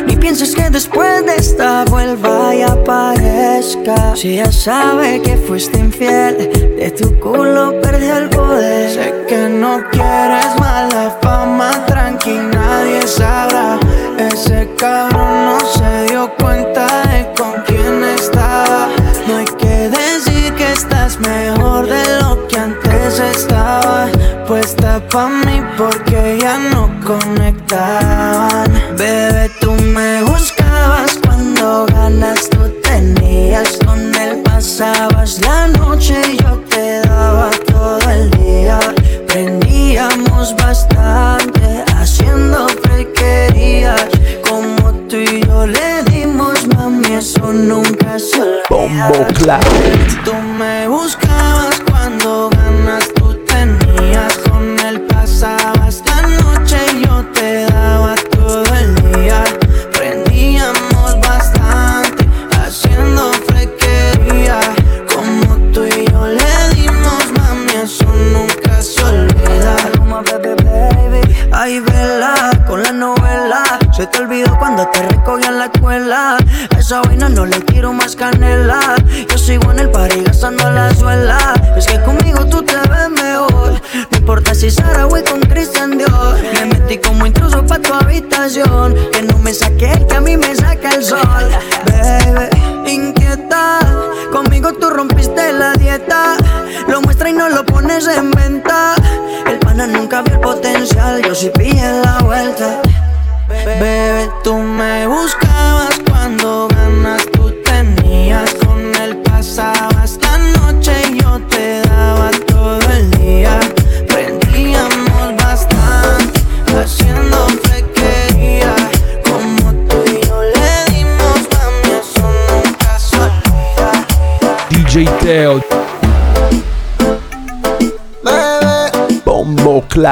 Ni 0.06 0.16
pienses 0.16 0.54
que 0.54 0.70
después 0.70 1.26
de 1.26 1.36
esta 1.36 1.84
vuelva 1.84 2.54
y 2.56 2.62
aparezca. 2.62 4.16
Si 4.16 4.36
ya 4.36 4.50
sabe 4.50 5.20
que 5.20 5.36
fuiste 5.36 5.78
infiel, 5.78 6.38
de 6.78 6.90
tu 6.90 7.20
culo 7.20 7.78
perdió 7.82 8.16
el 8.16 8.30
poder. 8.30 8.90
Sé 8.90 9.14
que 9.28 9.46
no 9.50 9.82
quieres 9.90 10.58
mala 10.58 11.18
fama, 11.20 11.84
tranqui, 11.84 12.38
nadie 12.50 13.06
sabrá. 13.06 13.78
Ese 14.18 14.68
cabrón 14.76 15.44
no 15.44 15.60
se 15.60 16.06
dio 16.06 16.28
cuenta 16.34 16.87
Bombo 48.98 49.24
Clap. 49.32 49.62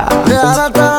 Bombo 0.04 0.95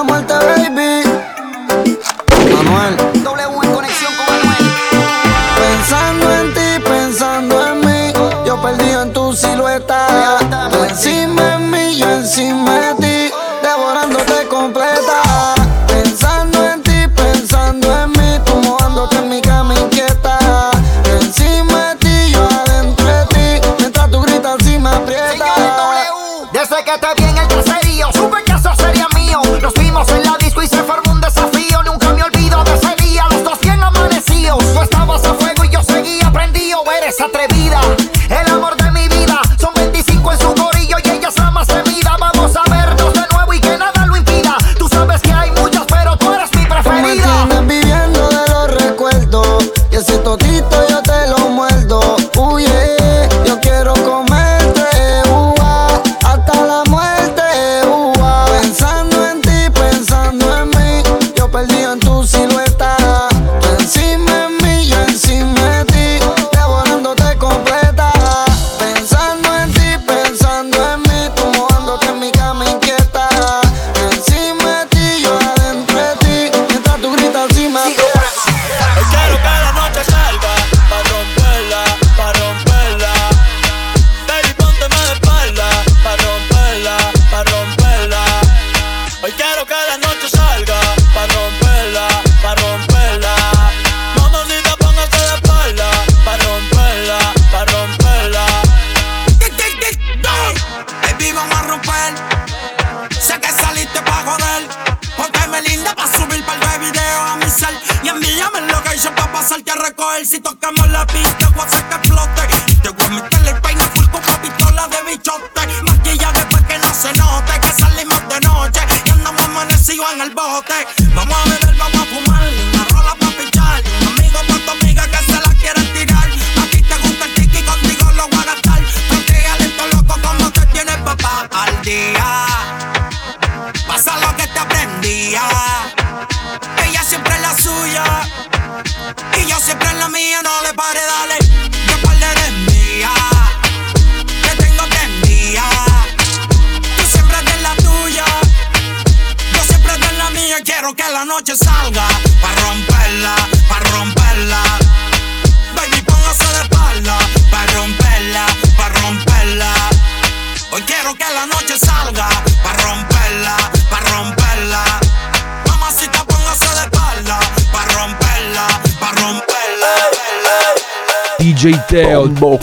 DJ 171.57 171.73
Teo. 171.87 172.27
Bombo 172.27 172.59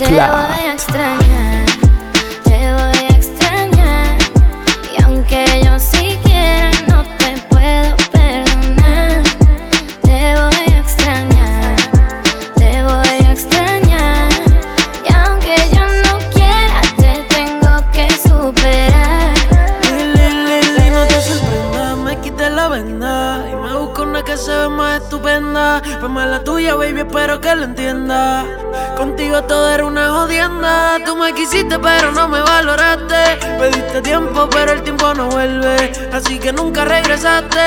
pero 34.51 34.73
el 34.73 34.83
tiempo 34.83 35.15
no 35.15 35.29
vuelve. 35.29 35.93
Así 36.13 36.39
que 36.39 36.53
nunca 36.53 36.85
regresaste. 36.85 37.59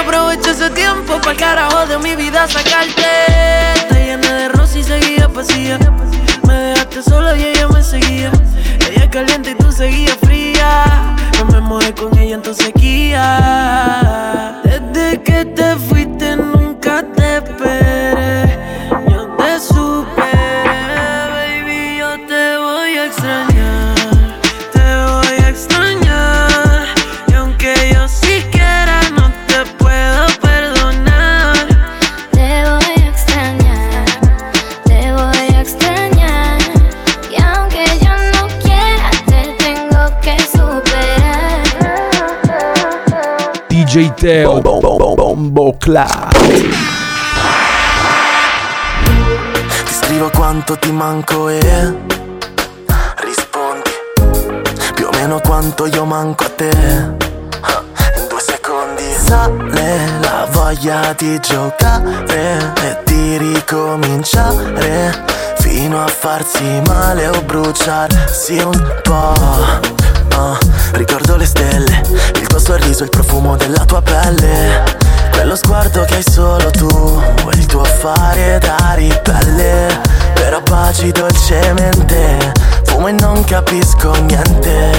Aprovecha 0.00 0.50
ese 0.50 0.70
tiempo 0.70 1.18
para 1.18 1.32
el 1.32 1.36
carajo 1.36 1.86
de 1.86 1.98
mi 1.98 2.16
vida 2.16 2.46
sacarte. 2.48 3.02
Está 3.74 3.94
llena 3.98 4.32
de 4.32 4.48
rosa 4.48 4.78
y 4.78 4.84
seguía 4.84 5.26
vacía. 5.28 5.78
Me 6.46 6.54
dejaste 6.54 7.02
sola 7.02 7.36
y 7.36 7.44
ella 7.44 7.68
me 7.68 7.82
seguía. 7.82 8.30
Ella 8.90 9.10
caliente 9.10 9.50
y 9.50 9.54
tú 9.54 9.70
seguías 9.72 10.16
fría. 10.22 11.16
No 11.38 11.44
me 11.46 11.60
mojé 11.60 11.92
con 11.94 12.16
ella 12.18 12.36
en 12.36 12.42
tu 12.42 12.54
sequía. 12.54 13.26
Desde 14.64 15.22
que 15.22 15.44
te 15.44 15.69
DJ 44.40 44.60
Teo 44.60 44.60
Bombo 45.14 45.76
Clat 45.76 46.34
Ti 49.04 49.92
scrivo 49.92 50.30
quanto 50.30 50.78
ti 50.78 50.90
manco 50.90 51.50
e 51.50 51.60
rispondi. 53.16 53.90
Più 54.94 55.06
o 55.06 55.10
meno 55.12 55.40
quanto 55.40 55.84
io 55.86 56.06
manco 56.06 56.44
a 56.44 56.48
te. 56.48 56.70
In 56.70 58.28
due 58.28 58.40
secondi 58.40 59.02
sale 59.12 60.18
la 60.20 60.48
voglia 60.50 61.14
di 61.18 61.38
giocare 61.40 62.72
e 62.82 62.98
di 63.04 63.36
ricominciare 63.36 65.22
fino 65.58 66.02
a 66.02 66.06
farsi 66.06 66.80
male 66.86 67.28
o 67.28 67.42
bruciarsi 67.42 68.58
un 68.58 69.00
po' 69.02 69.99
Ricordo 70.92 71.36
le 71.36 71.44
stelle, 71.44 72.02
il 72.40 72.46
tuo 72.46 72.58
sorriso, 72.58 73.02
il 73.02 73.10
profumo 73.10 73.56
della 73.56 73.84
tua 73.84 74.00
pelle. 74.00 74.82
Quello 75.30 75.54
sguardo 75.54 76.04
che 76.04 76.16
hai 76.16 76.22
solo 76.22 76.70
tu, 76.70 77.22
e 77.52 77.56
il 77.56 77.66
tuo 77.66 77.84
fare 77.84 78.58
da 78.58 78.92
ripelle 78.94 80.00
Però 80.34 80.60
baci 80.62 81.10
dolcemente, 81.12 82.52
fumo 82.84 83.08
e 83.08 83.12
non 83.12 83.44
capisco 83.44 84.12
niente. 84.22 84.90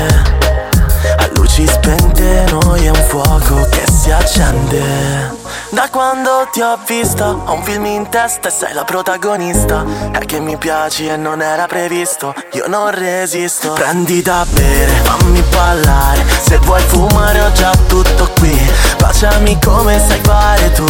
A 1.17 1.29
luci 1.33 1.67
spente 1.67 2.45
noi 2.51 2.85
è 2.85 2.89
un 2.89 3.03
fuoco 3.07 3.67
che 3.69 3.83
si 3.91 4.11
accende 4.11 5.40
Da 5.71 5.87
quando 5.89 6.49
ti 6.51 6.59
ho 6.59 6.77
vista 6.85 7.29
ho 7.29 7.53
un 7.53 7.63
film 7.63 7.85
in 7.85 8.09
testa 8.09 8.49
e 8.49 8.51
sei 8.51 8.73
la 8.73 8.83
protagonista. 8.83 9.85
È 10.11 10.19
che 10.25 10.41
mi 10.41 10.57
piaci 10.57 11.07
e 11.07 11.15
non 11.15 11.41
era 11.41 11.65
previsto 11.65 12.33
Io 12.51 12.67
non 12.67 12.91
resisto. 12.91 13.71
Prendi 13.71 14.21
da 14.21 14.45
bere, 14.49 14.91
fammi 15.03 15.41
ballare 15.43 16.25
Se 16.41 16.57
vuoi 16.57 16.81
fumare 16.81 17.39
ho 17.39 17.51
già 17.53 17.71
tutto 17.87 18.29
qui 18.37 18.59
Baciami 19.01 19.57
come 19.59 19.99
sai 19.99 20.19
fare 20.21 20.71
tu 20.71 20.85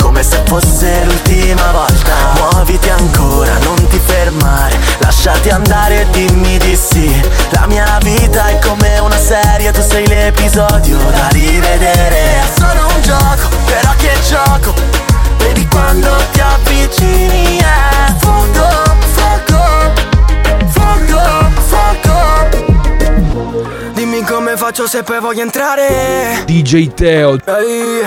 Come 0.00 0.22
se 0.22 0.40
fosse 0.46 1.04
l'ultima 1.04 1.72
volta. 1.72 2.14
Muoviti 2.36 2.88
ancora, 2.88 3.58
non 3.64 3.86
ti 3.88 4.00
fermare 4.02 4.78
Lasciati 4.98 5.50
andare 5.50 6.02
e 6.02 6.10
dimmi 6.10 6.56
di 6.58 6.76
sì. 6.76 7.20
La 7.50 7.66
mia 7.66 7.98
vita 8.02 8.46
è 8.46 8.58
come 8.60 8.98
una 9.00 9.18
serie 9.18 9.72
tu 9.72 9.82
sei 9.82 10.06
l'episodio 10.06 10.96
da 10.96 11.28
rivedere. 11.28 12.16
È 12.16 12.44
solo 12.56 12.86
un 12.94 13.02
gioco, 13.02 13.48
però 13.66 13.90
che 13.96 14.12
gioco 14.28 14.74
Vedi 15.38 15.66
quando 15.68 16.08
ti 16.32 16.40
avvicini 16.40 17.58
è 17.58 18.12
fuoco, 18.18 18.96
come 24.50 24.62
faccio 24.62 24.88
se 24.88 25.04
poi 25.04 25.20
voglio 25.20 25.42
entrare? 25.42 26.42
DJ 26.44 26.92
Teo. 26.92 27.36
Ehi, 27.44 28.02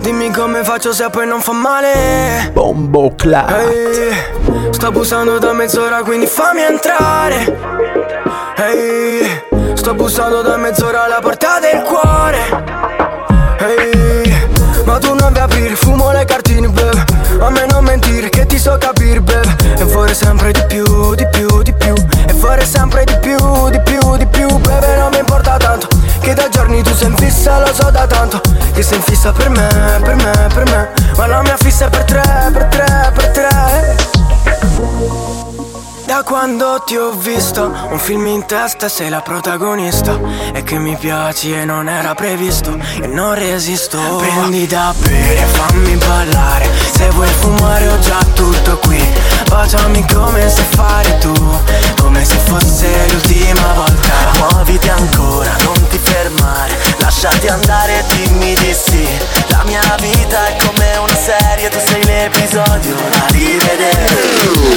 Dimmi 0.00 0.32
come 0.32 0.64
faccio 0.64 0.92
se 0.92 1.08
poi 1.08 1.24
non 1.24 1.40
fa 1.40 1.52
male? 1.52 2.50
Bombo 2.52 3.14
Clat 3.14 3.50
Ehi, 3.50 4.70
Sto 4.70 4.90
bussando 4.90 5.38
da 5.38 5.52
mezz'ora 5.52 6.02
quindi 6.02 6.26
fammi 6.26 6.62
entrare. 6.62 7.58
Ehi, 8.56 9.42
Sto 9.74 9.94
bussando 9.94 10.42
da 10.42 10.56
mezz'ora 10.56 11.04
alla 11.04 11.20
porta 11.20 11.60
del 11.60 11.80
cuore. 11.82 12.38
Ehi, 13.60 14.34
Ma 14.84 14.98
tu 14.98 15.14
non 15.14 15.32
vi 15.32 15.38
aprire, 15.38 15.76
fumo 15.76 16.10
le 16.10 16.24
cartine, 16.24 16.68
beh. 16.68 17.04
A 17.38 17.50
me 17.50 17.66
non 17.70 17.84
mentire 17.84 18.30
che 18.30 18.46
ti 18.46 18.58
so 18.58 18.76
capire, 18.80 19.20
beh. 19.20 19.78
E 19.78 19.84
vorrei 19.84 20.14
sempre 20.14 20.50
di 20.50 20.64
più, 20.66 21.14
di 21.14 21.26
più, 21.30 21.62
di 21.62 21.72
più. 21.72 21.94
E 22.26 22.32
vorrei 22.32 22.66
sempre 22.66 23.04
di 23.04 23.16
più, 23.20 23.36
di 23.70 23.80
più, 23.82 24.16
di 24.16 24.25
più 24.25 24.25
Che 26.26 26.34
da 26.34 26.48
giorni 26.48 26.82
tu 26.82 26.92
sei 26.92 27.06
in 27.06 27.16
fissa, 27.16 27.60
lo 27.60 27.72
so 27.72 27.88
da 27.88 28.04
tanto. 28.04 28.40
Che 28.72 28.82
sei 28.82 28.96
in 28.96 29.02
fissa 29.04 29.30
per 29.30 29.48
me, 29.48 29.68
per 30.02 30.16
me, 30.16 30.32
per 30.52 30.64
me. 30.64 30.88
Ma 31.16 31.26
la 31.28 31.40
mia 31.42 31.56
fissa 31.56 31.86
è 31.86 31.88
per 31.88 32.02
tre, 32.02 32.50
per 32.52 32.65
quando 36.46 36.80
ti 36.84 36.96
ho 36.96 37.10
visto, 37.10 37.74
un 37.90 37.98
film 37.98 38.24
in 38.28 38.46
testa 38.46 38.88
sei 38.88 39.08
la 39.08 39.20
protagonista. 39.20 40.16
E 40.52 40.62
che 40.62 40.78
mi 40.78 40.96
piaci 40.96 41.52
e 41.52 41.64
non 41.64 41.88
era 41.88 42.14
previsto 42.14 42.78
e 43.02 43.08
non 43.08 43.34
resisto. 43.34 43.98
Prendi 44.18 44.64
da 44.68 44.94
bere, 44.96 45.44
fammi 45.44 45.96
ballare. 45.96 46.70
Se 46.94 47.08
vuoi 47.10 47.26
fumare 47.26 47.88
ho 47.88 47.98
già 47.98 48.20
tutto 48.34 48.78
qui. 48.78 49.04
Baciami 49.48 50.06
come 50.12 50.48
sai 50.48 50.64
fare 50.70 51.18
tu 51.18 51.32
Come 52.00 52.24
se 52.24 52.36
fosse 52.44 52.86
l'ultima 53.10 53.72
volta. 53.72 54.12
Muoviti 54.38 54.88
ancora, 54.88 55.50
non 55.64 55.84
ti 55.88 55.98
fermare. 55.98 56.76
Lasciati 56.98 57.48
andare 57.48 57.98
e 57.98 58.04
dimmi 58.14 58.54
di 58.54 58.72
sì. 58.72 59.04
La 59.48 59.64
mia 59.64 59.96
vita 59.98 60.46
è 60.46 60.56
come 60.64 60.96
una 60.96 61.16
serie 61.16 61.68
Tu 61.70 61.78
sei 61.84 62.04
l'episodio 62.04 62.94
da 62.94 63.26
rivedere 63.30 64.76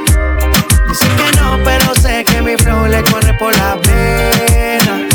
Dicen 0.91 1.15
que 1.15 1.31
no, 1.39 1.57
pero 1.63 1.95
sé 1.95 2.25
que 2.25 2.41
mi 2.41 2.57
flow 2.57 2.85
le 2.85 3.01
corre 3.03 3.33
por 3.35 3.55
la 3.55 3.79
pena. 3.79 5.07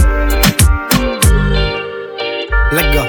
Let's 2.73 2.97
go. 2.97 3.05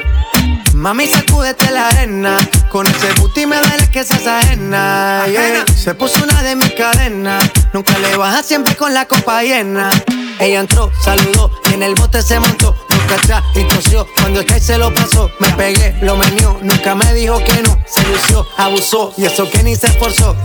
Mami, 0.74 1.08
sacúdete 1.08 1.72
la 1.72 1.88
arena. 1.88 2.38
Con 2.70 2.86
ese 2.86 3.14
booty 3.22 3.46
me 3.46 3.56
duele 3.56 3.90
que 3.90 4.04
seas 4.04 4.28
ajena. 4.28 5.24
yeah. 5.28 5.66
Se 5.78 5.96
puso 5.96 6.22
una 6.22 6.44
de 6.44 6.58
mis 6.58 6.74
cadenas. 6.74 7.50
Nunca 7.72 7.98
le 8.00 8.18
baja 8.18 8.44
siempre 8.44 8.76
con 8.76 8.94
la 8.94 9.06
copa 9.06 9.44
llena. 9.44 9.90
Ella 10.38 10.60
entró, 10.60 10.92
saludó 11.02 11.50
y 11.72 11.76
en 11.76 11.84
el 11.84 11.96
bote 11.96 12.22
se 12.22 12.38
montó. 12.38 12.76
Nunca 12.90 13.16
atrás 13.16 13.44
y 13.56 13.64
tosió. 13.64 14.06
Cuando 14.20 14.42
el 14.42 14.46
que 14.46 14.60
se 14.60 14.78
lo 14.78 14.94
pasó, 14.94 15.32
me 15.40 15.48
pegué, 15.52 15.96
lo 16.02 16.18
menió. 16.18 16.60
Nunca 16.62 16.96
me 16.96 17.14
dijo 17.14 17.42
que 17.46 17.64
no. 17.64 17.80
Se 17.88 18.04
lució, 18.04 18.46
abusó 18.58 19.14
y 19.16 19.24
eso 19.24 19.50
que 19.50 19.64
ni 19.64 19.78
se 19.78 19.88
esforzó. 19.88 20.36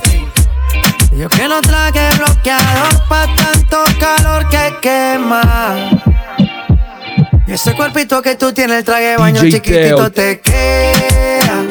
Yo 1.16 1.29
que 1.29 1.46
no 1.46 1.61
traje 1.61 2.09
bloqueador 2.16 3.09
pa' 3.09 3.27
tanto 3.37 3.85
calor 4.01 4.48
que 4.48 4.75
quema. 4.81 5.90
Y 7.46 7.53
ese 7.53 7.75
cuerpito 7.75 8.22
que 8.22 8.35
tú 8.37 8.53
tienes, 8.53 8.79
el 8.79 8.85
traje 8.85 9.09
de 9.09 9.16
baño 9.18 9.42
DJ 9.42 9.61
chiquitito 9.61 10.11
Teo. 10.11 10.11
te 10.11 10.40
queda. 10.40 11.64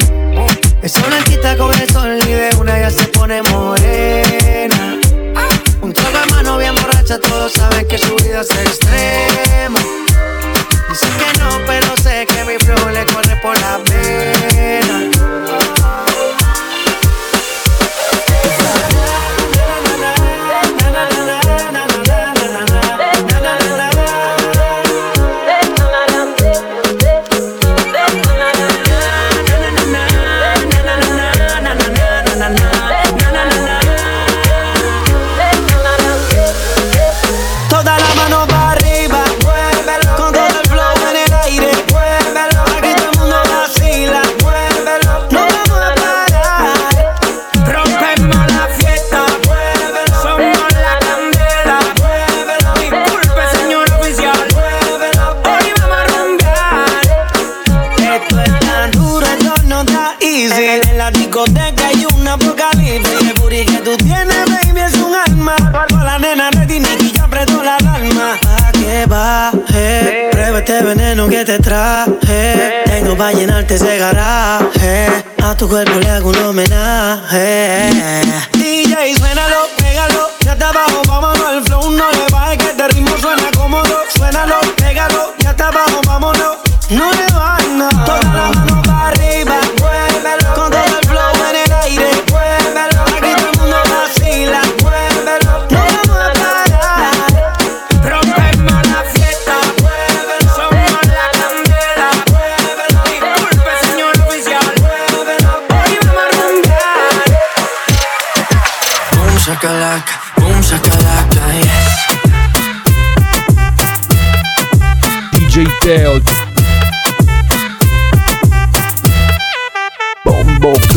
Esa 0.82 1.02
blanquita 1.08 1.58
con 1.58 1.74
el 1.74 1.90
sol 1.90 2.20
y 2.24 2.32
de 2.32 2.56
una 2.60 2.80
ya 2.80 2.92
se 2.92 3.06
pone 3.06 3.42
morena. 3.44 5.00
Un 5.82 5.94
trago 5.94 6.20
de 6.20 6.32
mano 6.32 6.58
bien 6.58 6.76
borracha, 6.76 7.20
todos 7.20 7.54
saben 7.54 7.88
que 7.88 7.98
su 7.98 8.16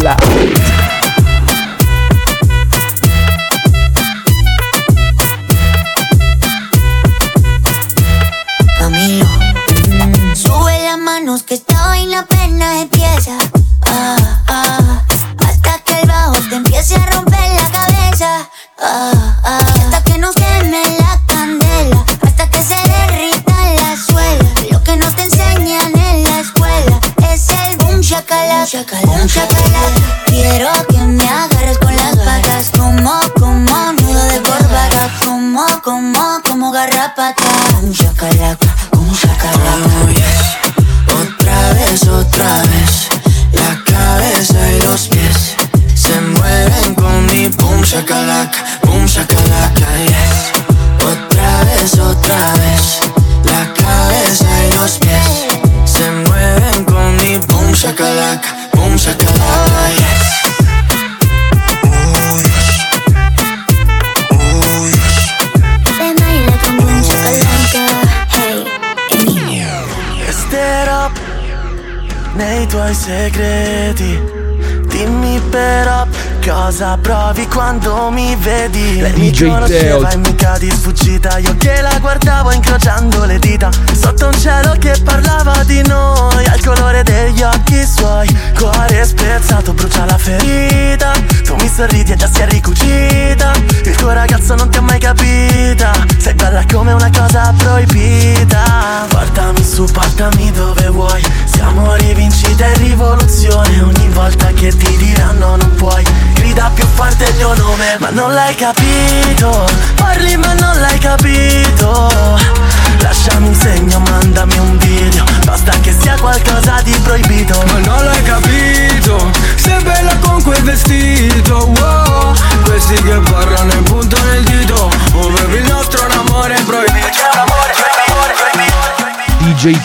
Bombo 0.05 1.04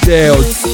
céu. 0.10 0.69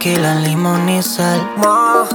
tequila, 0.00 0.34
limón 0.36 0.88
y 0.88 1.02
sal. 1.02 1.46
Ma, 1.58 2.06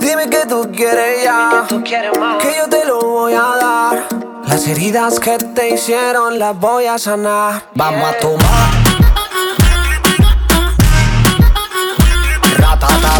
dime 0.00 0.30
que 0.30 0.46
tú 0.46 0.70
quieres 0.72 1.24
ya. 1.24 1.64
Tú 1.68 1.82
quieres 1.82 2.16
más. 2.16 2.40
Que 2.40 2.54
yo 2.56 2.68
te 2.68 2.84
lo 2.84 3.00
voy 3.00 3.32
a 3.32 3.56
dar. 3.60 4.06
Las 4.46 4.68
heridas 4.68 5.18
que 5.18 5.36
te 5.36 5.70
hicieron 5.74 6.38
las 6.38 6.56
voy 6.56 6.86
a 6.86 6.96
sanar. 6.96 7.54
Yeah. 7.54 7.70
Vamos 7.74 8.08
a 8.08 8.18
tomar. 8.20 8.70
Ratata. 12.56 13.12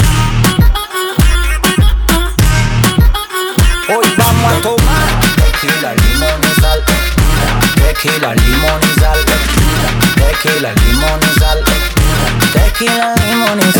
Hoy 3.88 4.14
vamos 4.16 4.52
a 4.52 4.62
tomar 4.62 5.08
tequila, 5.34 5.94
limón 5.94 6.40
y 6.40 6.60
sal. 6.60 6.84
Tequila, 7.74 8.34
limón 8.36 8.80
y 8.80 9.00
sal. 9.00 9.18
Tequila, 10.14 10.72
limón 10.72 11.20
y 11.20 11.38
sal 11.40 11.64
tequila, 12.78 13.14
limón 13.26 13.60
y. 13.60 13.78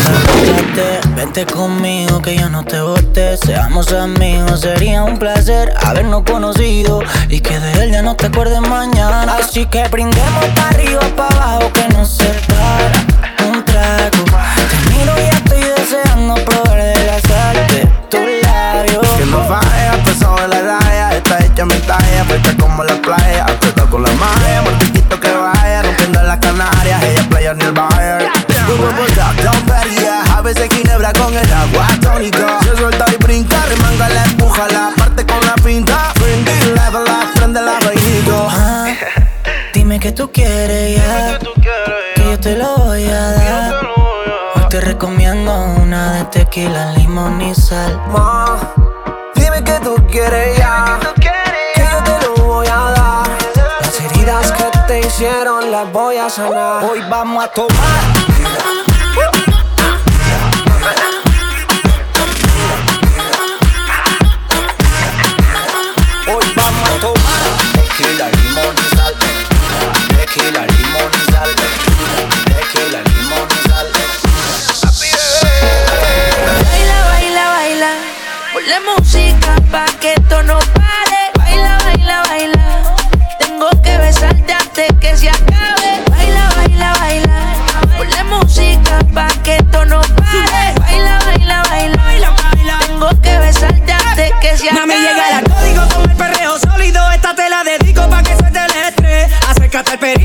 Vente 1.15 1.45
conmigo 1.45 2.21
que 2.21 2.37
yo 2.37 2.49
no 2.49 2.63
te 2.63 2.79
bote. 2.79 3.37
Seamos 3.37 3.91
amigos, 3.91 4.61
sería 4.61 5.03
un 5.03 5.17
placer 5.17 5.73
habernos 5.83 6.23
conocido 6.23 7.01
y 7.27 7.41
que 7.41 7.59
de 7.59 7.83
él 7.83 7.91
ya 7.91 8.01
no 8.01 8.15
te 8.15 8.27
acuerdes 8.27 8.61
mañana. 8.61 9.37
Así 9.37 9.65
que 9.65 9.87
brindemos 9.89 10.45
para 10.55 10.69
arriba, 10.69 11.01
para 11.15 11.35
abajo, 11.35 11.73
que 11.73 11.87
no 11.89 12.05
se 12.05 12.25
para 12.47 13.49
un 13.49 13.65
trago. 13.65 14.23
Te 14.69 14.89
miro 14.89 15.13
y 15.17 15.27
estoy 15.35 15.61
deseando 15.75 16.35
probar 16.45 16.81
de 16.81 17.05
la 17.05 17.19
sal 17.19 17.55
de 17.67 17.85
tu 18.09 18.17
labio. 18.17 19.01
Que 19.01 19.25
no 19.25 19.45
pesado 20.05 20.43
en 20.43 20.49
la 20.49 20.61
raya, 20.61 21.17
está 21.17 21.43
hecha 21.43 21.65
mi 21.65 21.75
talla, 21.79 22.23
fresca 22.25 22.55
como 22.57 22.83
la 22.83 22.95
playa, 23.01 23.43
apretada 23.43 23.89
con 23.89 24.03
la 24.03 24.11
malla, 24.13 24.61
mortiquito 24.63 25.19
que 25.19 25.31
vaya, 25.31 25.81
rompiendo 25.83 26.23
las 26.23 26.37
canarias, 26.39 27.03
ella 27.03 27.29
playa 27.29 27.51
en 27.51 27.61
el 27.61 27.71
bar 27.73 27.98
tú. 40.19 40.31
Que, 40.31 40.33
tú 40.33 40.33
quieres, 40.33 40.97
ya. 40.97 41.39
que 42.15 42.23
yo 42.23 42.39
te 42.39 42.57
lo 42.57 42.75
voy 42.75 43.05
a 43.05 43.31
dar. 43.31 43.73
Hoy 44.55 44.63
te 44.69 44.81
recomiendo 44.81 45.53
una 45.81 46.11
de 46.13 46.25
tequila, 46.25 46.91
limón 46.97 47.41
y 47.41 47.55
sal. 47.55 47.97
Dime 49.35 49.63
que 49.63 49.79
tú 49.81 49.95
quieres 50.11 50.57
ya. 50.57 50.99
Que, 51.15 51.31
que 51.75 51.87
yo 51.89 52.03
te 52.03 52.19
lo 52.25 52.35
voy 52.45 52.67
a 52.67 52.91
dar. 52.91 53.29
Las 53.81 54.01
heridas 54.01 54.51
que 54.51 54.65
te 54.87 54.99
hicieron 54.99 55.71
las 55.71 55.89
voy 55.93 56.17
a 56.17 56.29
sanar. 56.29 56.83
Hoy 56.83 56.99
vamos 57.09 57.45
a 57.45 57.47
tomar. 57.47 57.79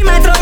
metro. 0.04 0.33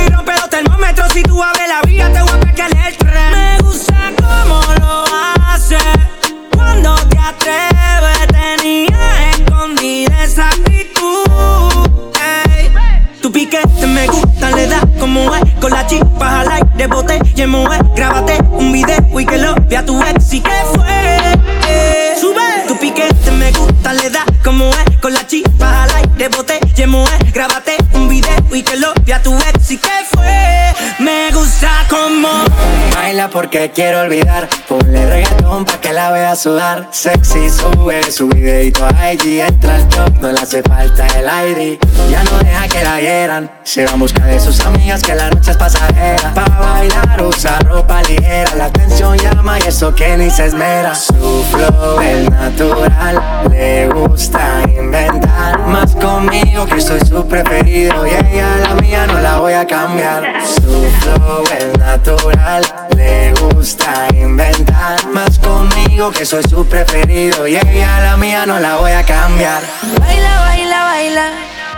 Porque 33.32 33.70
quiero 33.70 34.00
olvidar. 34.00 34.48
Ponle 34.92 35.06
reggaetón 35.06 35.64
pa' 35.64 35.80
que 35.80 35.90
la 35.90 36.10
vea 36.10 36.36
sudar. 36.36 36.86
Sexy 36.90 37.48
sube 37.48 38.02
su 38.12 38.28
videito 38.28 38.84
a 38.84 39.12
IG. 39.14 39.40
Entra 39.40 39.76
al 39.76 39.88
top, 39.88 40.20
no 40.20 40.32
le 40.32 40.38
hace 40.38 40.62
falta 40.62 41.06
el 41.18 41.24
ID. 41.24 41.78
Ya 42.10 42.22
no 42.24 42.38
deja 42.40 42.68
que 42.68 42.84
la 42.84 43.00
hieran. 43.00 43.50
Se 43.64 43.86
va 43.86 43.92
en 43.92 44.00
busca 44.00 44.26
de 44.26 44.38
sus 44.38 44.60
amigas 44.60 45.02
que 45.02 45.14
la 45.14 45.30
noche 45.30 45.52
es 45.52 45.56
pasajera. 45.56 46.34
Pa' 46.34 46.44
bailar 46.44 47.22
usa 47.22 47.58
ropa 47.60 48.02
ligera. 48.02 48.54
La 48.56 48.66
atención 48.66 49.16
llama 49.16 49.58
y 49.60 49.68
eso 49.68 49.94
que 49.94 50.14
ni 50.18 50.28
se 50.28 50.44
esmera. 50.44 50.94
Su 50.94 51.42
flow 51.50 51.98
es 52.02 52.28
natural. 52.28 53.48
Le 53.50 53.88
gusta 53.88 54.60
inventar. 54.76 55.58
Más 55.68 55.94
conmigo 55.94 56.66
que 56.66 56.82
soy 56.82 57.00
su 57.00 57.26
preferido. 57.26 58.06
Y 58.06 58.10
ella 58.10 58.58
la 58.58 58.74
mía 58.74 59.06
no 59.06 59.18
la 59.20 59.38
voy 59.38 59.54
a 59.54 59.66
cambiar. 59.66 60.22
Su 60.44 60.86
flow 61.00 61.44
es 61.58 61.78
natural. 61.78 62.62
Le 62.94 63.32
gusta 63.40 64.08
inventar. 64.12 64.81
Más 65.12 65.38
conmigo 65.38 66.10
que 66.10 66.26
soy 66.26 66.42
su 66.42 66.66
preferido. 66.66 67.46
Y 67.46 67.54
ella 67.54 68.00
la 68.00 68.16
mía 68.16 68.44
no 68.46 68.58
la 68.58 68.76
voy 68.78 68.90
a 68.90 69.04
cambiar. 69.04 69.62
Baila, 70.00 70.40
baila, 70.40 70.84
baila. 70.84 71.30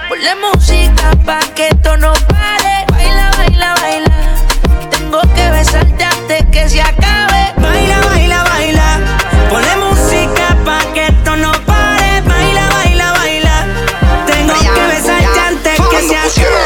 Ponle 0.09 0.35
música 0.37 1.11
pa' 1.27 1.41
que 1.55 1.69
esto 1.69 1.99
no 1.99 2.15
pare. 2.29 2.87
Baila, 2.93 3.31
baila, 3.37 3.75
baila. 3.83 4.17
Tengo 4.89 5.21
que 5.35 5.51
besarte 5.51 6.03
antes 6.03 6.47
que 6.51 6.67
se 6.67 6.81
acabe. 6.81 7.53
Baila, 7.59 8.01
baila, 8.07 8.43
baila. 8.45 9.01
Ponle 9.51 9.77
música 9.77 10.57
pa' 10.65 10.93
que 10.95 11.07
esto 11.09 11.37
no 11.37 11.53
pare. 11.67 12.23
Baila, 12.23 12.69
baila, 12.71 13.13
baila. 13.13 13.67
Tengo 14.27 14.55
que 14.55 14.81
besarte 14.95 15.41
antes 15.41 15.79
que 15.91 16.01
se 16.09 16.17
acabe. 16.17 16.65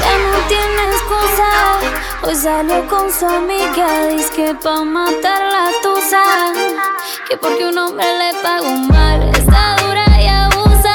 Ya 0.00 0.16
no 0.30 0.38
tiene 0.48 0.82
excusa. 0.92 1.48
Hoy 2.22 2.36
salió 2.36 2.88
con 2.88 3.12
su 3.12 3.26
amiga. 3.26 4.06
Dice 4.08 4.30
que 4.34 4.54
pa'. 4.54 5.01
Que 7.32 7.38
porque 7.38 7.64
un 7.64 7.78
hombre 7.78 8.04
le 8.18 8.42
pagó 8.42 8.76
mal. 8.92 9.22
Está 9.30 9.76
dura 9.82 10.04
y 10.20 10.26
abusa. 10.26 10.92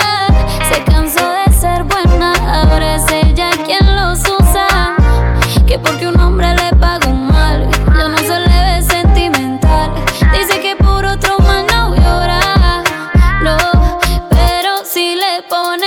Se 0.71 0.83
cansó 0.83 1.27
de 1.31 1.51
ser 1.51 1.83
buena. 1.83 2.31
Ahora 2.61 2.97
es 2.97 3.11
ella 3.11 3.49
quien 3.65 3.83
los 3.95 4.19
usa. 4.19 4.95
Que 5.65 5.79
porque 5.79 6.05
un 6.05 6.19
hombre 6.19 6.53
le 6.53 6.75
pagó 6.75 7.09
mal. 7.11 7.67
Ya 7.97 8.07
no 8.09 8.17
se 8.19 8.39
le 8.39 8.61
ve 8.65 8.83
sentimental. 8.83 9.95
Dice 10.31 10.61
que 10.61 10.75
por 10.75 11.05
otro 11.05 11.39
más 11.39 11.63
no 11.73 11.95
llora. 11.95 12.83
No, 13.41 13.57
pero 14.29 14.85
si 14.85 15.15
le 15.15 15.41
ponen 15.49 15.86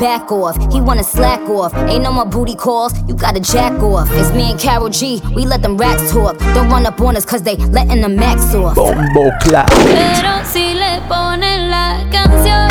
back 0.00 0.32
off. 0.32 0.56
He 0.72 0.80
wanna 0.80 1.04
slack 1.04 1.40
off. 1.48 1.72
Ain't 1.74 2.02
no 2.02 2.10
more 2.12 2.24
booty 2.24 2.56
calls. 2.56 2.92
You 3.06 3.14
gotta 3.14 3.40
jack 3.40 3.74
off. 3.82 4.08
It's 4.12 4.32
me 4.32 4.50
and 4.50 4.58
Carol 4.58 4.88
G. 4.88 5.20
We 5.36 5.44
let 5.44 5.62
them 5.62 5.76
racks 5.76 6.10
talk. 6.10 6.38
Don't 6.54 6.70
run 6.70 6.86
up 6.86 7.00
on 7.00 7.16
us 7.16 7.24
cause 7.24 7.42
they 7.42 7.56
letting 7.56 8.00
the 8.00 8.08
max 8.08 8.54
off. 8.54 8.74
Bombo 8.74 9.30
clap. 9.42 9.68
Pero 9.70 10.44
si 10.44 10.74
le 10.74 11.00
ponen 11.08 11.70
la 11.70 11.98
canción, 12.10 12.69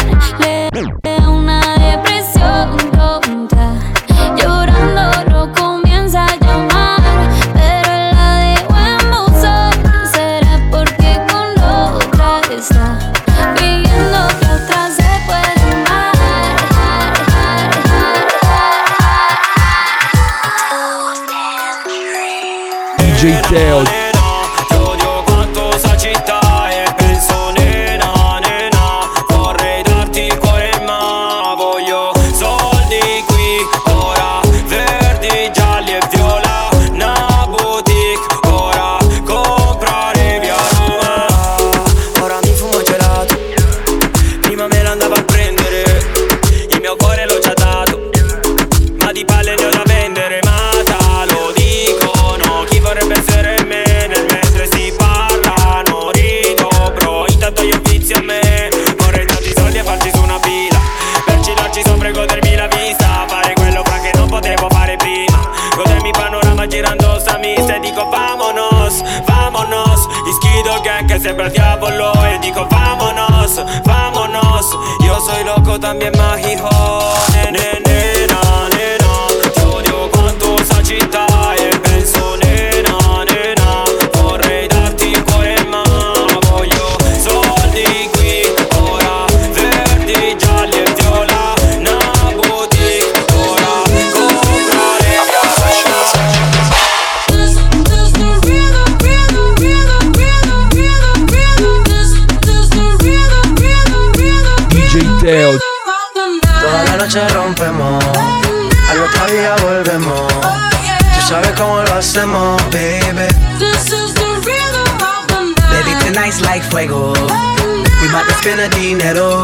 to 118.89 118.99
spend 118.99 119.01
the 119.01 119.13
dinero. 119.13 119.41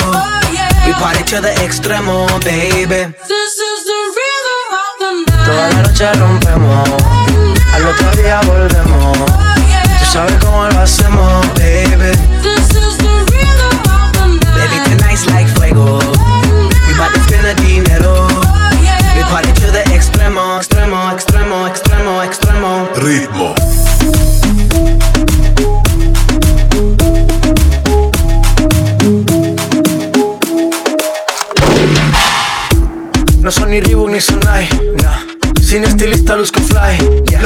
We 0.85 0.93
party 0.93 1.23
to 1.25 1.41
the 1.41 1.53
extremo, 1.61 2.27
baby. 2.43 3.13
This 3.27 3.53
is 3.57 3.85
the 3.85 3.99
rhythm 4.17 4.61
of 4.73 4.91
the 4.99 5.11
night. 5.31 5.45
Toda 5.45 5.65
la 5.69 5.81
noche 5.81 6.07
rompemos, 6.13 6.89
al 7.73 7.85
otro 7.87 8.11
día 8.21 8.41
volvemos. 8.41 9.17
Tú 9.99 10.05
sabes 10.11 10.35
cómo 10.43 10.65
lo 10.65 10.79
hacemos, 10.81 11.47
baby. 11.55 12.11
Baby, 14.55 14.77
tonight's 14.85 15.25
like 15.27 15.47
fuego. 15.55 15.99
We 16.87 16.93
bout 16.97 17.13
to 17.13 17.19
spend 17.21 17.45
the 17.45 17.53
dinero. 17.61 18.27
We 19.15 19.23
party 19.23 19.51
to 19.53 19.71
the 19.71 19.83
extremo, 19.93 20.57
extremo, 20.57 21.11
extremo, 21.11 21.67
extremo, 21.67 22.23
extremo. 22.23 22.89
Ritmo. 22.95 23.64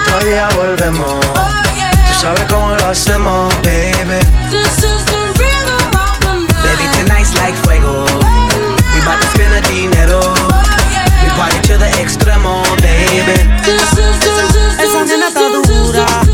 otro 0.00 0.26
día 0.26 0.48
volvemos. 0.56 1.20
Tú 1.20 2.14
sabes 2.20 2.44
cómo 2.48 2.70
lo 2.70 2.86
hacemos, 2.86 3.54
baby. 3.62 4.20
Baby, 6.62 6.86
tonight's 6.96 7.34
like 7.34 7.56
fuego. 7.64 8.04
We 8.94 9.00
bout 9.04 9.20
to 9.20 9.26
spend 9.34 9.52
the 9.54 9.60
dinero. 9.68 10.20
We 11.22 11.28
party 11.36 11.60
to 11.68 11.78
the 11.78 11.88
extremo, 12.00 12.62
baby. 12.82 13.38
Esa 14.78 15.04
nena 15.04 15.28
está 15.28 15.48
dura. 15.48 16.29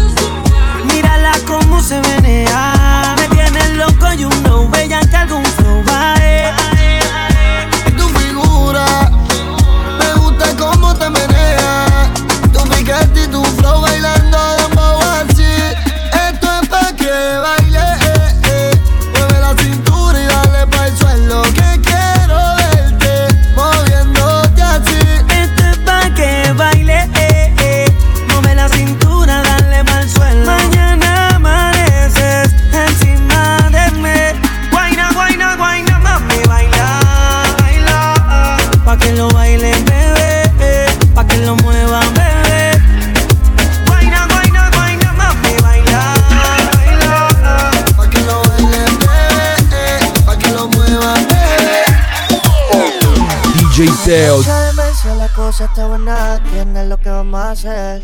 Hacer. 57.57 58.02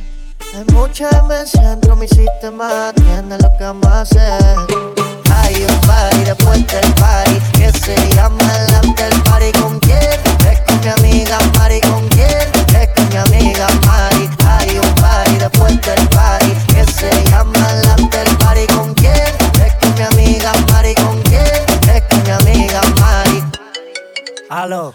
Hay 0.54 0.64
mucha 0.72 1.10
demencia 1.10 1.60
dentro 1.70 1.94
de 1.94 2.00
mi 2.00 2.08
sistema, 2.08 2.90
entiendes 2.96 3.42
lo 3.42 3.56
que 3.58 3.64
vamos 3.64 3.86
a 3.86 4.00
hacer. 4.00 4.56
Hay 5.30 5.66
un 5.68 5.80
party 5.86 6.24
después 6.24 6.66
del 6.68 6.92
party 6.94 7.38
que 7.58 7.70
se 7.78 8.14
llama 8.14 8.38
el 8.40 8.74
after 8.74 9.22
party. 9.24 9.52
¿Con 9.60 9.78
quién? 9.80 9.98
Es 10.50 10.60
con 10.66 10.80
mi 10.80 10.88
amiga 10.88 11.38
Mari. 11.58 11.80
¿Con 11.80 12.08
quién? 12.08 12.31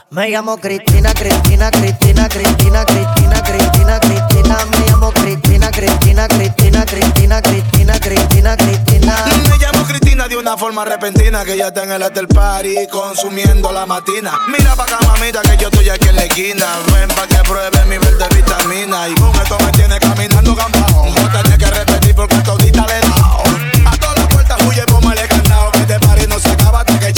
Me 0.10 0.30
llamo 0.30 0.56
Cristina, 0.58 1.12
Cristina, 1.14 1.70
Cristina, 1.70 2.30
Cristina, 2.30 2.86
Cristina, 2.86 3.44
Cristina, 3.44 4.00
Cristina. 4.00 4.58
Me 4.72 4.86
llamo 4.90 5.12
Cristina, 5.12 5.70
Cristina, 5.70 6.28
Cristina, 6.30 6.86
Cristina, 6.86 7.42
Cristina, 7.42 8.00
Cristina, 8.00 8.56
Cristina. 8.56 9.16
Me 9.50 9.58
llamo 9.58 9.84
Cristina 9.86 10.30
de 10.30 10.38
una 10.38 10.56
forma 10.56 10.86
repentina 10.86 11.44
Que 11.44 11.58
ya 11.58 11.68
está 11.68 11.84
en 11.84 11.92
el 11.92 12.04
after 12.04 12.26
party 12.26 12.88
consumiendo 12.90 13.70
la 13.74 13.86
matina 13.86 14.32
Mira 14.48 14.76
pa' 14.76 14.84
acá 14.84 14.98
mamita 15.06 15.42
que 15.42 15.58
yo 15.58 15.68
estoy 15.68 15.90
aquí 15.90 16.08
en 16.08 16.16
la 16.16 16.24
esquina 16.24 16.66
Ven 16.94 17.10
pa' 17.10 17.28
que 17.28 17.44
pruebe 17.44 17.86
mi 17.86 17.98
verde 17.98 18.26
vitamina 18.34 19.10
Y 19.10 19.16
con 19.16 19.36
esto 19.36 19.58
me 19.60 19.72
tiene 19.74 20.00
caminando 20.00 20.56
gambao 20.56 21.06
No 21.06 21.32
tenés 21.32 21.58
que 21.58 21.66
repetir 21.66 22.16
porque 22.16 22.38
todita 22.38 22.86
le 22.88 22.94
he 22.94 23.86
A 23.86 23.98
todas 24.00 24.18
las 24.18 24.28
puertas 24.28 24.58
huye 24.64 24.86
como 24.86 25.12
el 25.12 25.28
candado 25.28 25.72
Que 25.72 25.80
este 25.80 26.00
party 26.00 26.28
no 26.28 26.40
se 26.40 26.50
acaba 26.50 26.80
hasta 26.80 27.00
que 27.00 27.14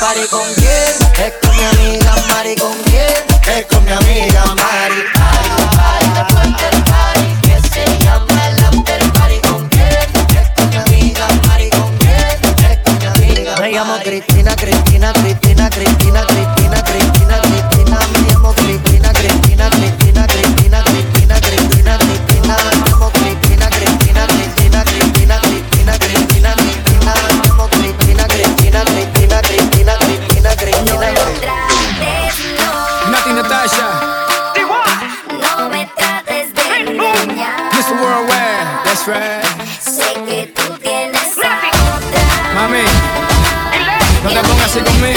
party. 0.00 0.26
¿Con 0.30 0.54
quién? 0.54 0.94
Es 1.24 1.32
con 1.42 1.56
mi 1.56 1.64
amiga 1.64 2.14
Mari. 2.28 2.56
¿Con 2.56 2.76
quién? 2.84 3.56
Es 3.56 3.66
con 3.66 3.84
mi 3.84 3.92
amiga 3.92 4.44
Mari. 4.54 5.00
Un 5.58 5.70
party 5.76 6.06
después 6.14 6.46
del 6.60 6.82
party 6.84 7.28
que 7.42 7.68
se 7.68 8.04
llama 8.04 8.48
el 8.48 8.64
after 8.64 9.12
party. 9.12 9.38
¿Con 9.48 9.68
quién? 9.68 9.88
Es 9.88 10.50
con 10.56 10.68
mi 10.70 10.76
amiga 10.76 11.26
Mari. 11.46 11.70
¿Con 11.70 11.96
quién? 11.98 12.70
Es 12.70 12.78
con 12.84 12.98
mi 12.98 13.06
amiga 13.06 13.56
Me 13.60 13.70
llamo 13.72 13.96
Cristina, 14.02 14.56
Cristina, 14.56 15.12
Cristina, 15.12 15.70
Cristina, 15.70 16.26
Cristina, 16.26 16.53
así 44.74 44.82
conmigo. 44.82 45.13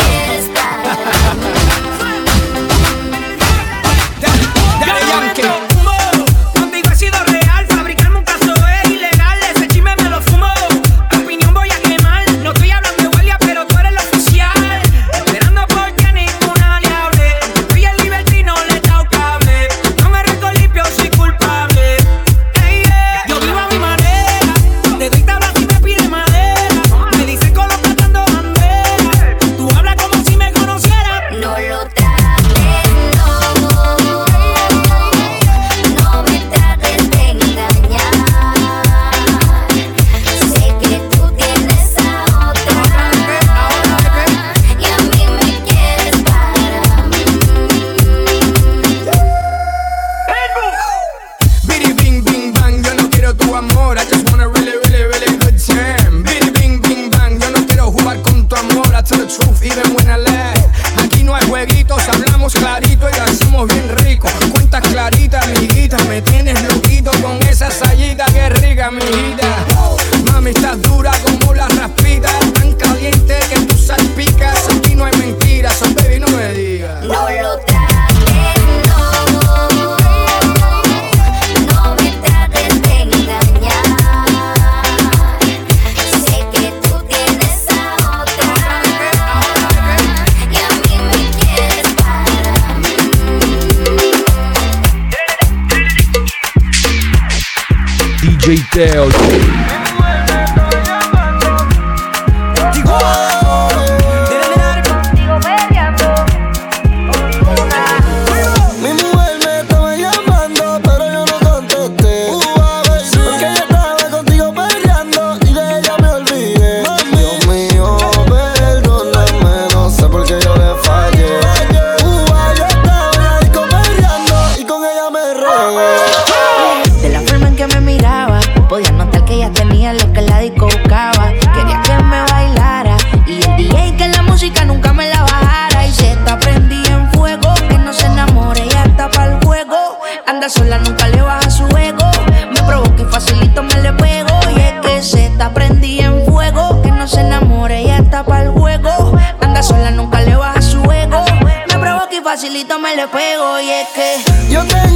Pego 153.11 153.59
y 153.59 153.69
es 153.69 153.87
que 153.89 154.51
yo 154.51 154.63
te 154.65 154.86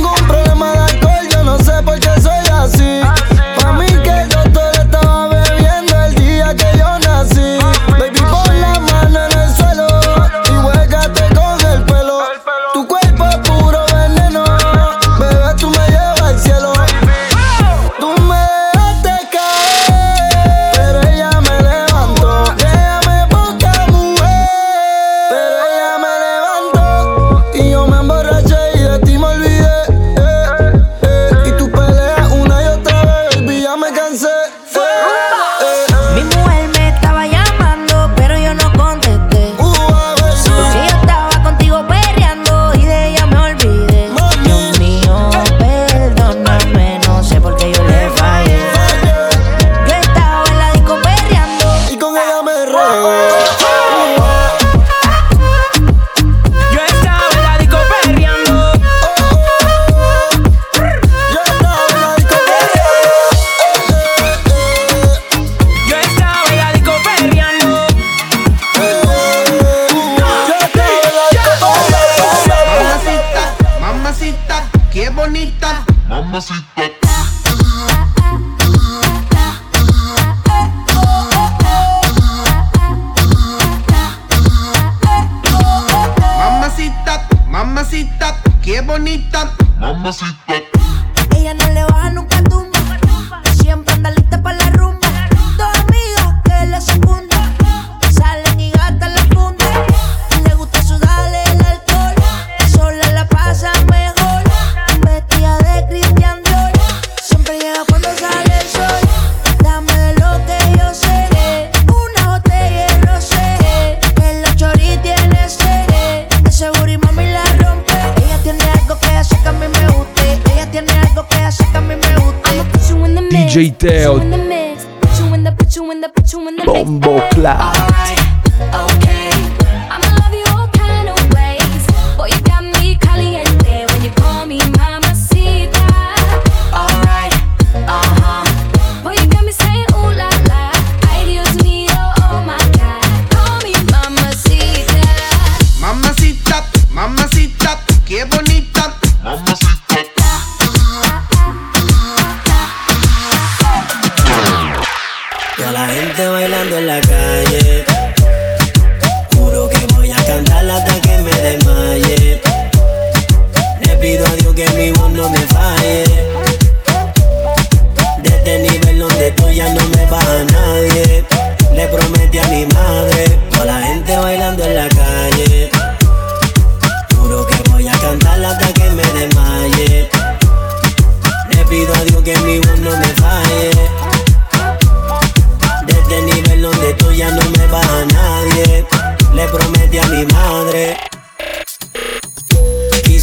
Fantasy 90.12 90.41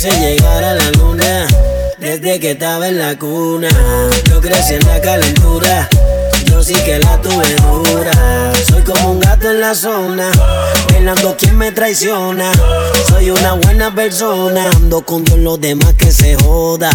quise 0.00 0.16
llegar 0.20 0.62
a 0.62 0.74
la 0.74 0.90
luna 0.92 1.46
desde 1.98 2.38
que 2.38 2.52
estaba 2.52 2.86
en 2.86 3.00
la 3.00 3.18
cuna. 3.18 3.68
Yo 4.30 4.40
crecí 4.40 4.74
en 4.74 4.86
la 4.86 5.00
calentura 5.00 5.88
yo 6.58 6.64
sí 6.64 6.74
que 6.74 6.98
la 6.98 7.20
tuve 7.20 7.54
dura. 7.54 8.52
Soy 8.68 8.82
como 8.82 9.12
un 9.12 9.20
gato 9.20 9.48
en 9.48 9.60
la 9.60 9.74
zona, 9.74 10.28
velando 10.92 11.36
quien 11.36 11.56
me 11.56 11.70
traiciona. 11.70 12.50
Soy 13.08 13.30
una 13.30 13.52
buena 13.52 13.94
persona, 13.94 14.68
ando 14.70 15.02
con 15.02 15.24
todos 15.24 15.38
los 15.38 15.60
demás 15.60 15.94
que 15.94 16.10
se 16.10 16.34
joda. 16.36 16.90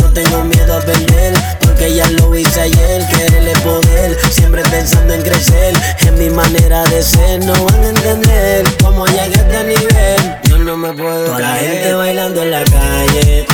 No 0.00 0.12
tengo 0.12 0.44
miedo 0.44 0.76
a 0.76 0.80
perder, 0.80 1.34
porque 1.60 1.92
ya 1.92 2.08
lo 2.10 2.36
hice 2.36 2.60
ayer. 2.60 3.04
Querer 3.08 3.48
el 3.48 3.60
poder, 3.62 4.16
siempre 4.30 4.62
pensando 4.70 5.12
en 5.14 5.22
crecer. 5.22 5.74
En 6.06 6.16
mi 6.16 6.30
manera 6.30 6.84
de 6.84 7.02
ser, 7.02 7.44
no 7.44 7.52
van 7.64 7.82
a 7.82 7.88
entender 7.88 8.64
cómo 8.80 9.06
llegué 9.06 9.20
a 9.20 9.24
este 9.24 9.64
nivel. 9.64 10.38
Yo 10.44 10.58
no 10.58 10.76
me 10.76 10.92
puedo 10.92 11.24
Toda 11.24 11.40
la 11.40 11.56
gente 11.56 11.94
bailando 11.94 12.42
en 12.42 12.50
la 12.52 12.64
calle. 12.64 13.46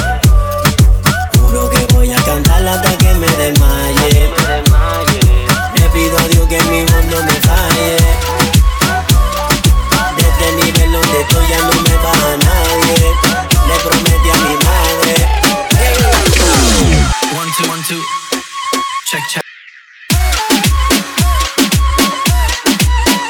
Juro 1.40 1.70
que 1.70 1.94
voy 1.94 2.12
a 2.12 2.16
cantar 2.16 2.68
hasta 2.68 2.98
que 2.98 3.14
me 3.14 3.26
desmaye 3.26 4.35
mi 6.70 6.84
voz 6.84 7.04
no 7.06 7.22
me 7.22 7.32
falle. 7.46 7.96
Desde 10.16 10.48
el 10.48 10.56
nivel 10.56 10.92
donde 10.92 11.20
estoy 11.20 11.48
ya 11.48 11.58
no 11.58 11.80
me 11.82 11.96
baja 11.96 12.36
nadie. 12.44 13.14
Le 13.68 13.76
prometí 13.84 14.30
a 14.30 14.36
mi 14.44 14.54
madre. 14.64 15.14
One, 17.38 17.50
two, 17.56 17.70
one, 17.70 17.82
two. 17.88 18.02
Check, 19.10 19.22
check. 19.30 19.42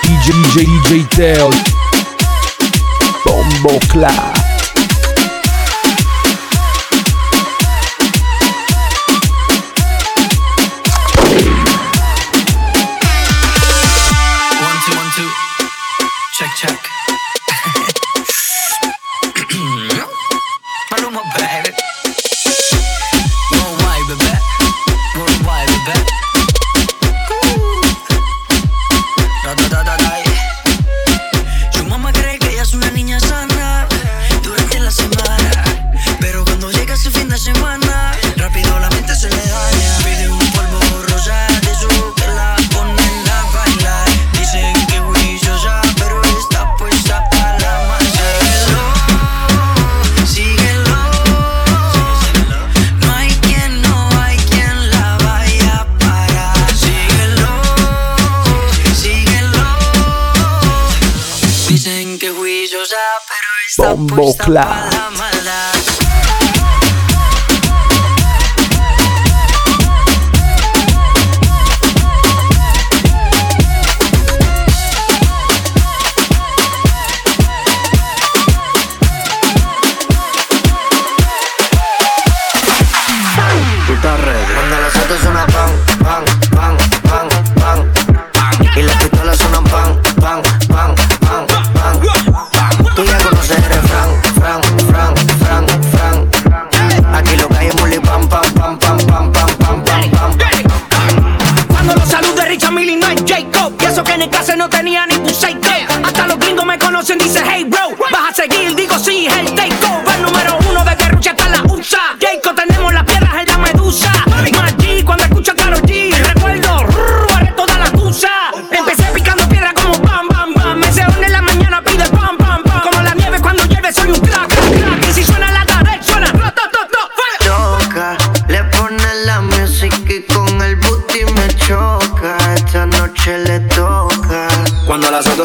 DJ, 0.03 0.27
DJ, 0.33 0.67
DJ 0.89 1.09
Teo. 1.17 1.51
Bombo 3.25 3.79
Clap. 3.89 4.46
Bombo 63.77 64.33
Clap. 64.35 65.16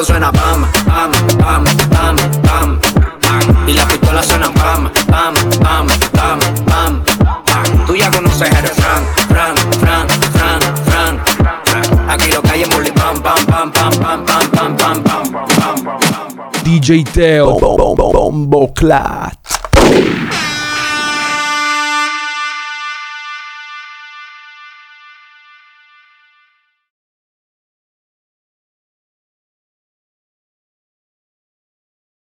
suena 0.04 0.32
pam 0.32 0.66
pam 0.86 1.12
pam 1.38 1.64
pam 1.90 2.16
pam 2.44 2.80
bam. 3.22 3.68
Y 3.68 3.74
las 3.74 3.86
pistolas 3.86 4.26
suenan 4.26 4.54
pam 4.54 4.90
pam 5.08 5.34
pam 5.60 5.88
pam 6.14 6.40
pam 6.66 7.04
bam. 7.46 7.86
Tú 7.86 7.96
ya 7.96 8.10
conoces 8.10 8.50
el 8.50 8.68
Fran, 8.68 9.04
Fran, 9.30 9.56
Fran, 9.80 10.08
Fran, 10.34 10.62
Fran. 10.86 12.10
Aquí 12.10 12.32
lo 12.32 12.42
que 12.42 12.50
hay 12.52 12.62
es 12.64 12.70
bully, 12.70 12.92
pam 12.92 13.22
pam 13.22 13.46
pam 13.46 13.72
pam 13.72 13.92
pam 13.92 14.26
pam 14.26 14.50
pam. 14.52 14.76
bam, 14.76 14.76
bam, 14.76 15.04
bam, 15.04 15.04
bam. 15.04 16.62
DJ 16.64 17.04
Teo, 17.04 17.60
bombo, 17.60 17.96
bombo, 17.96 18.12
bombo, 18.12 18.74
clap. 18.74 19.21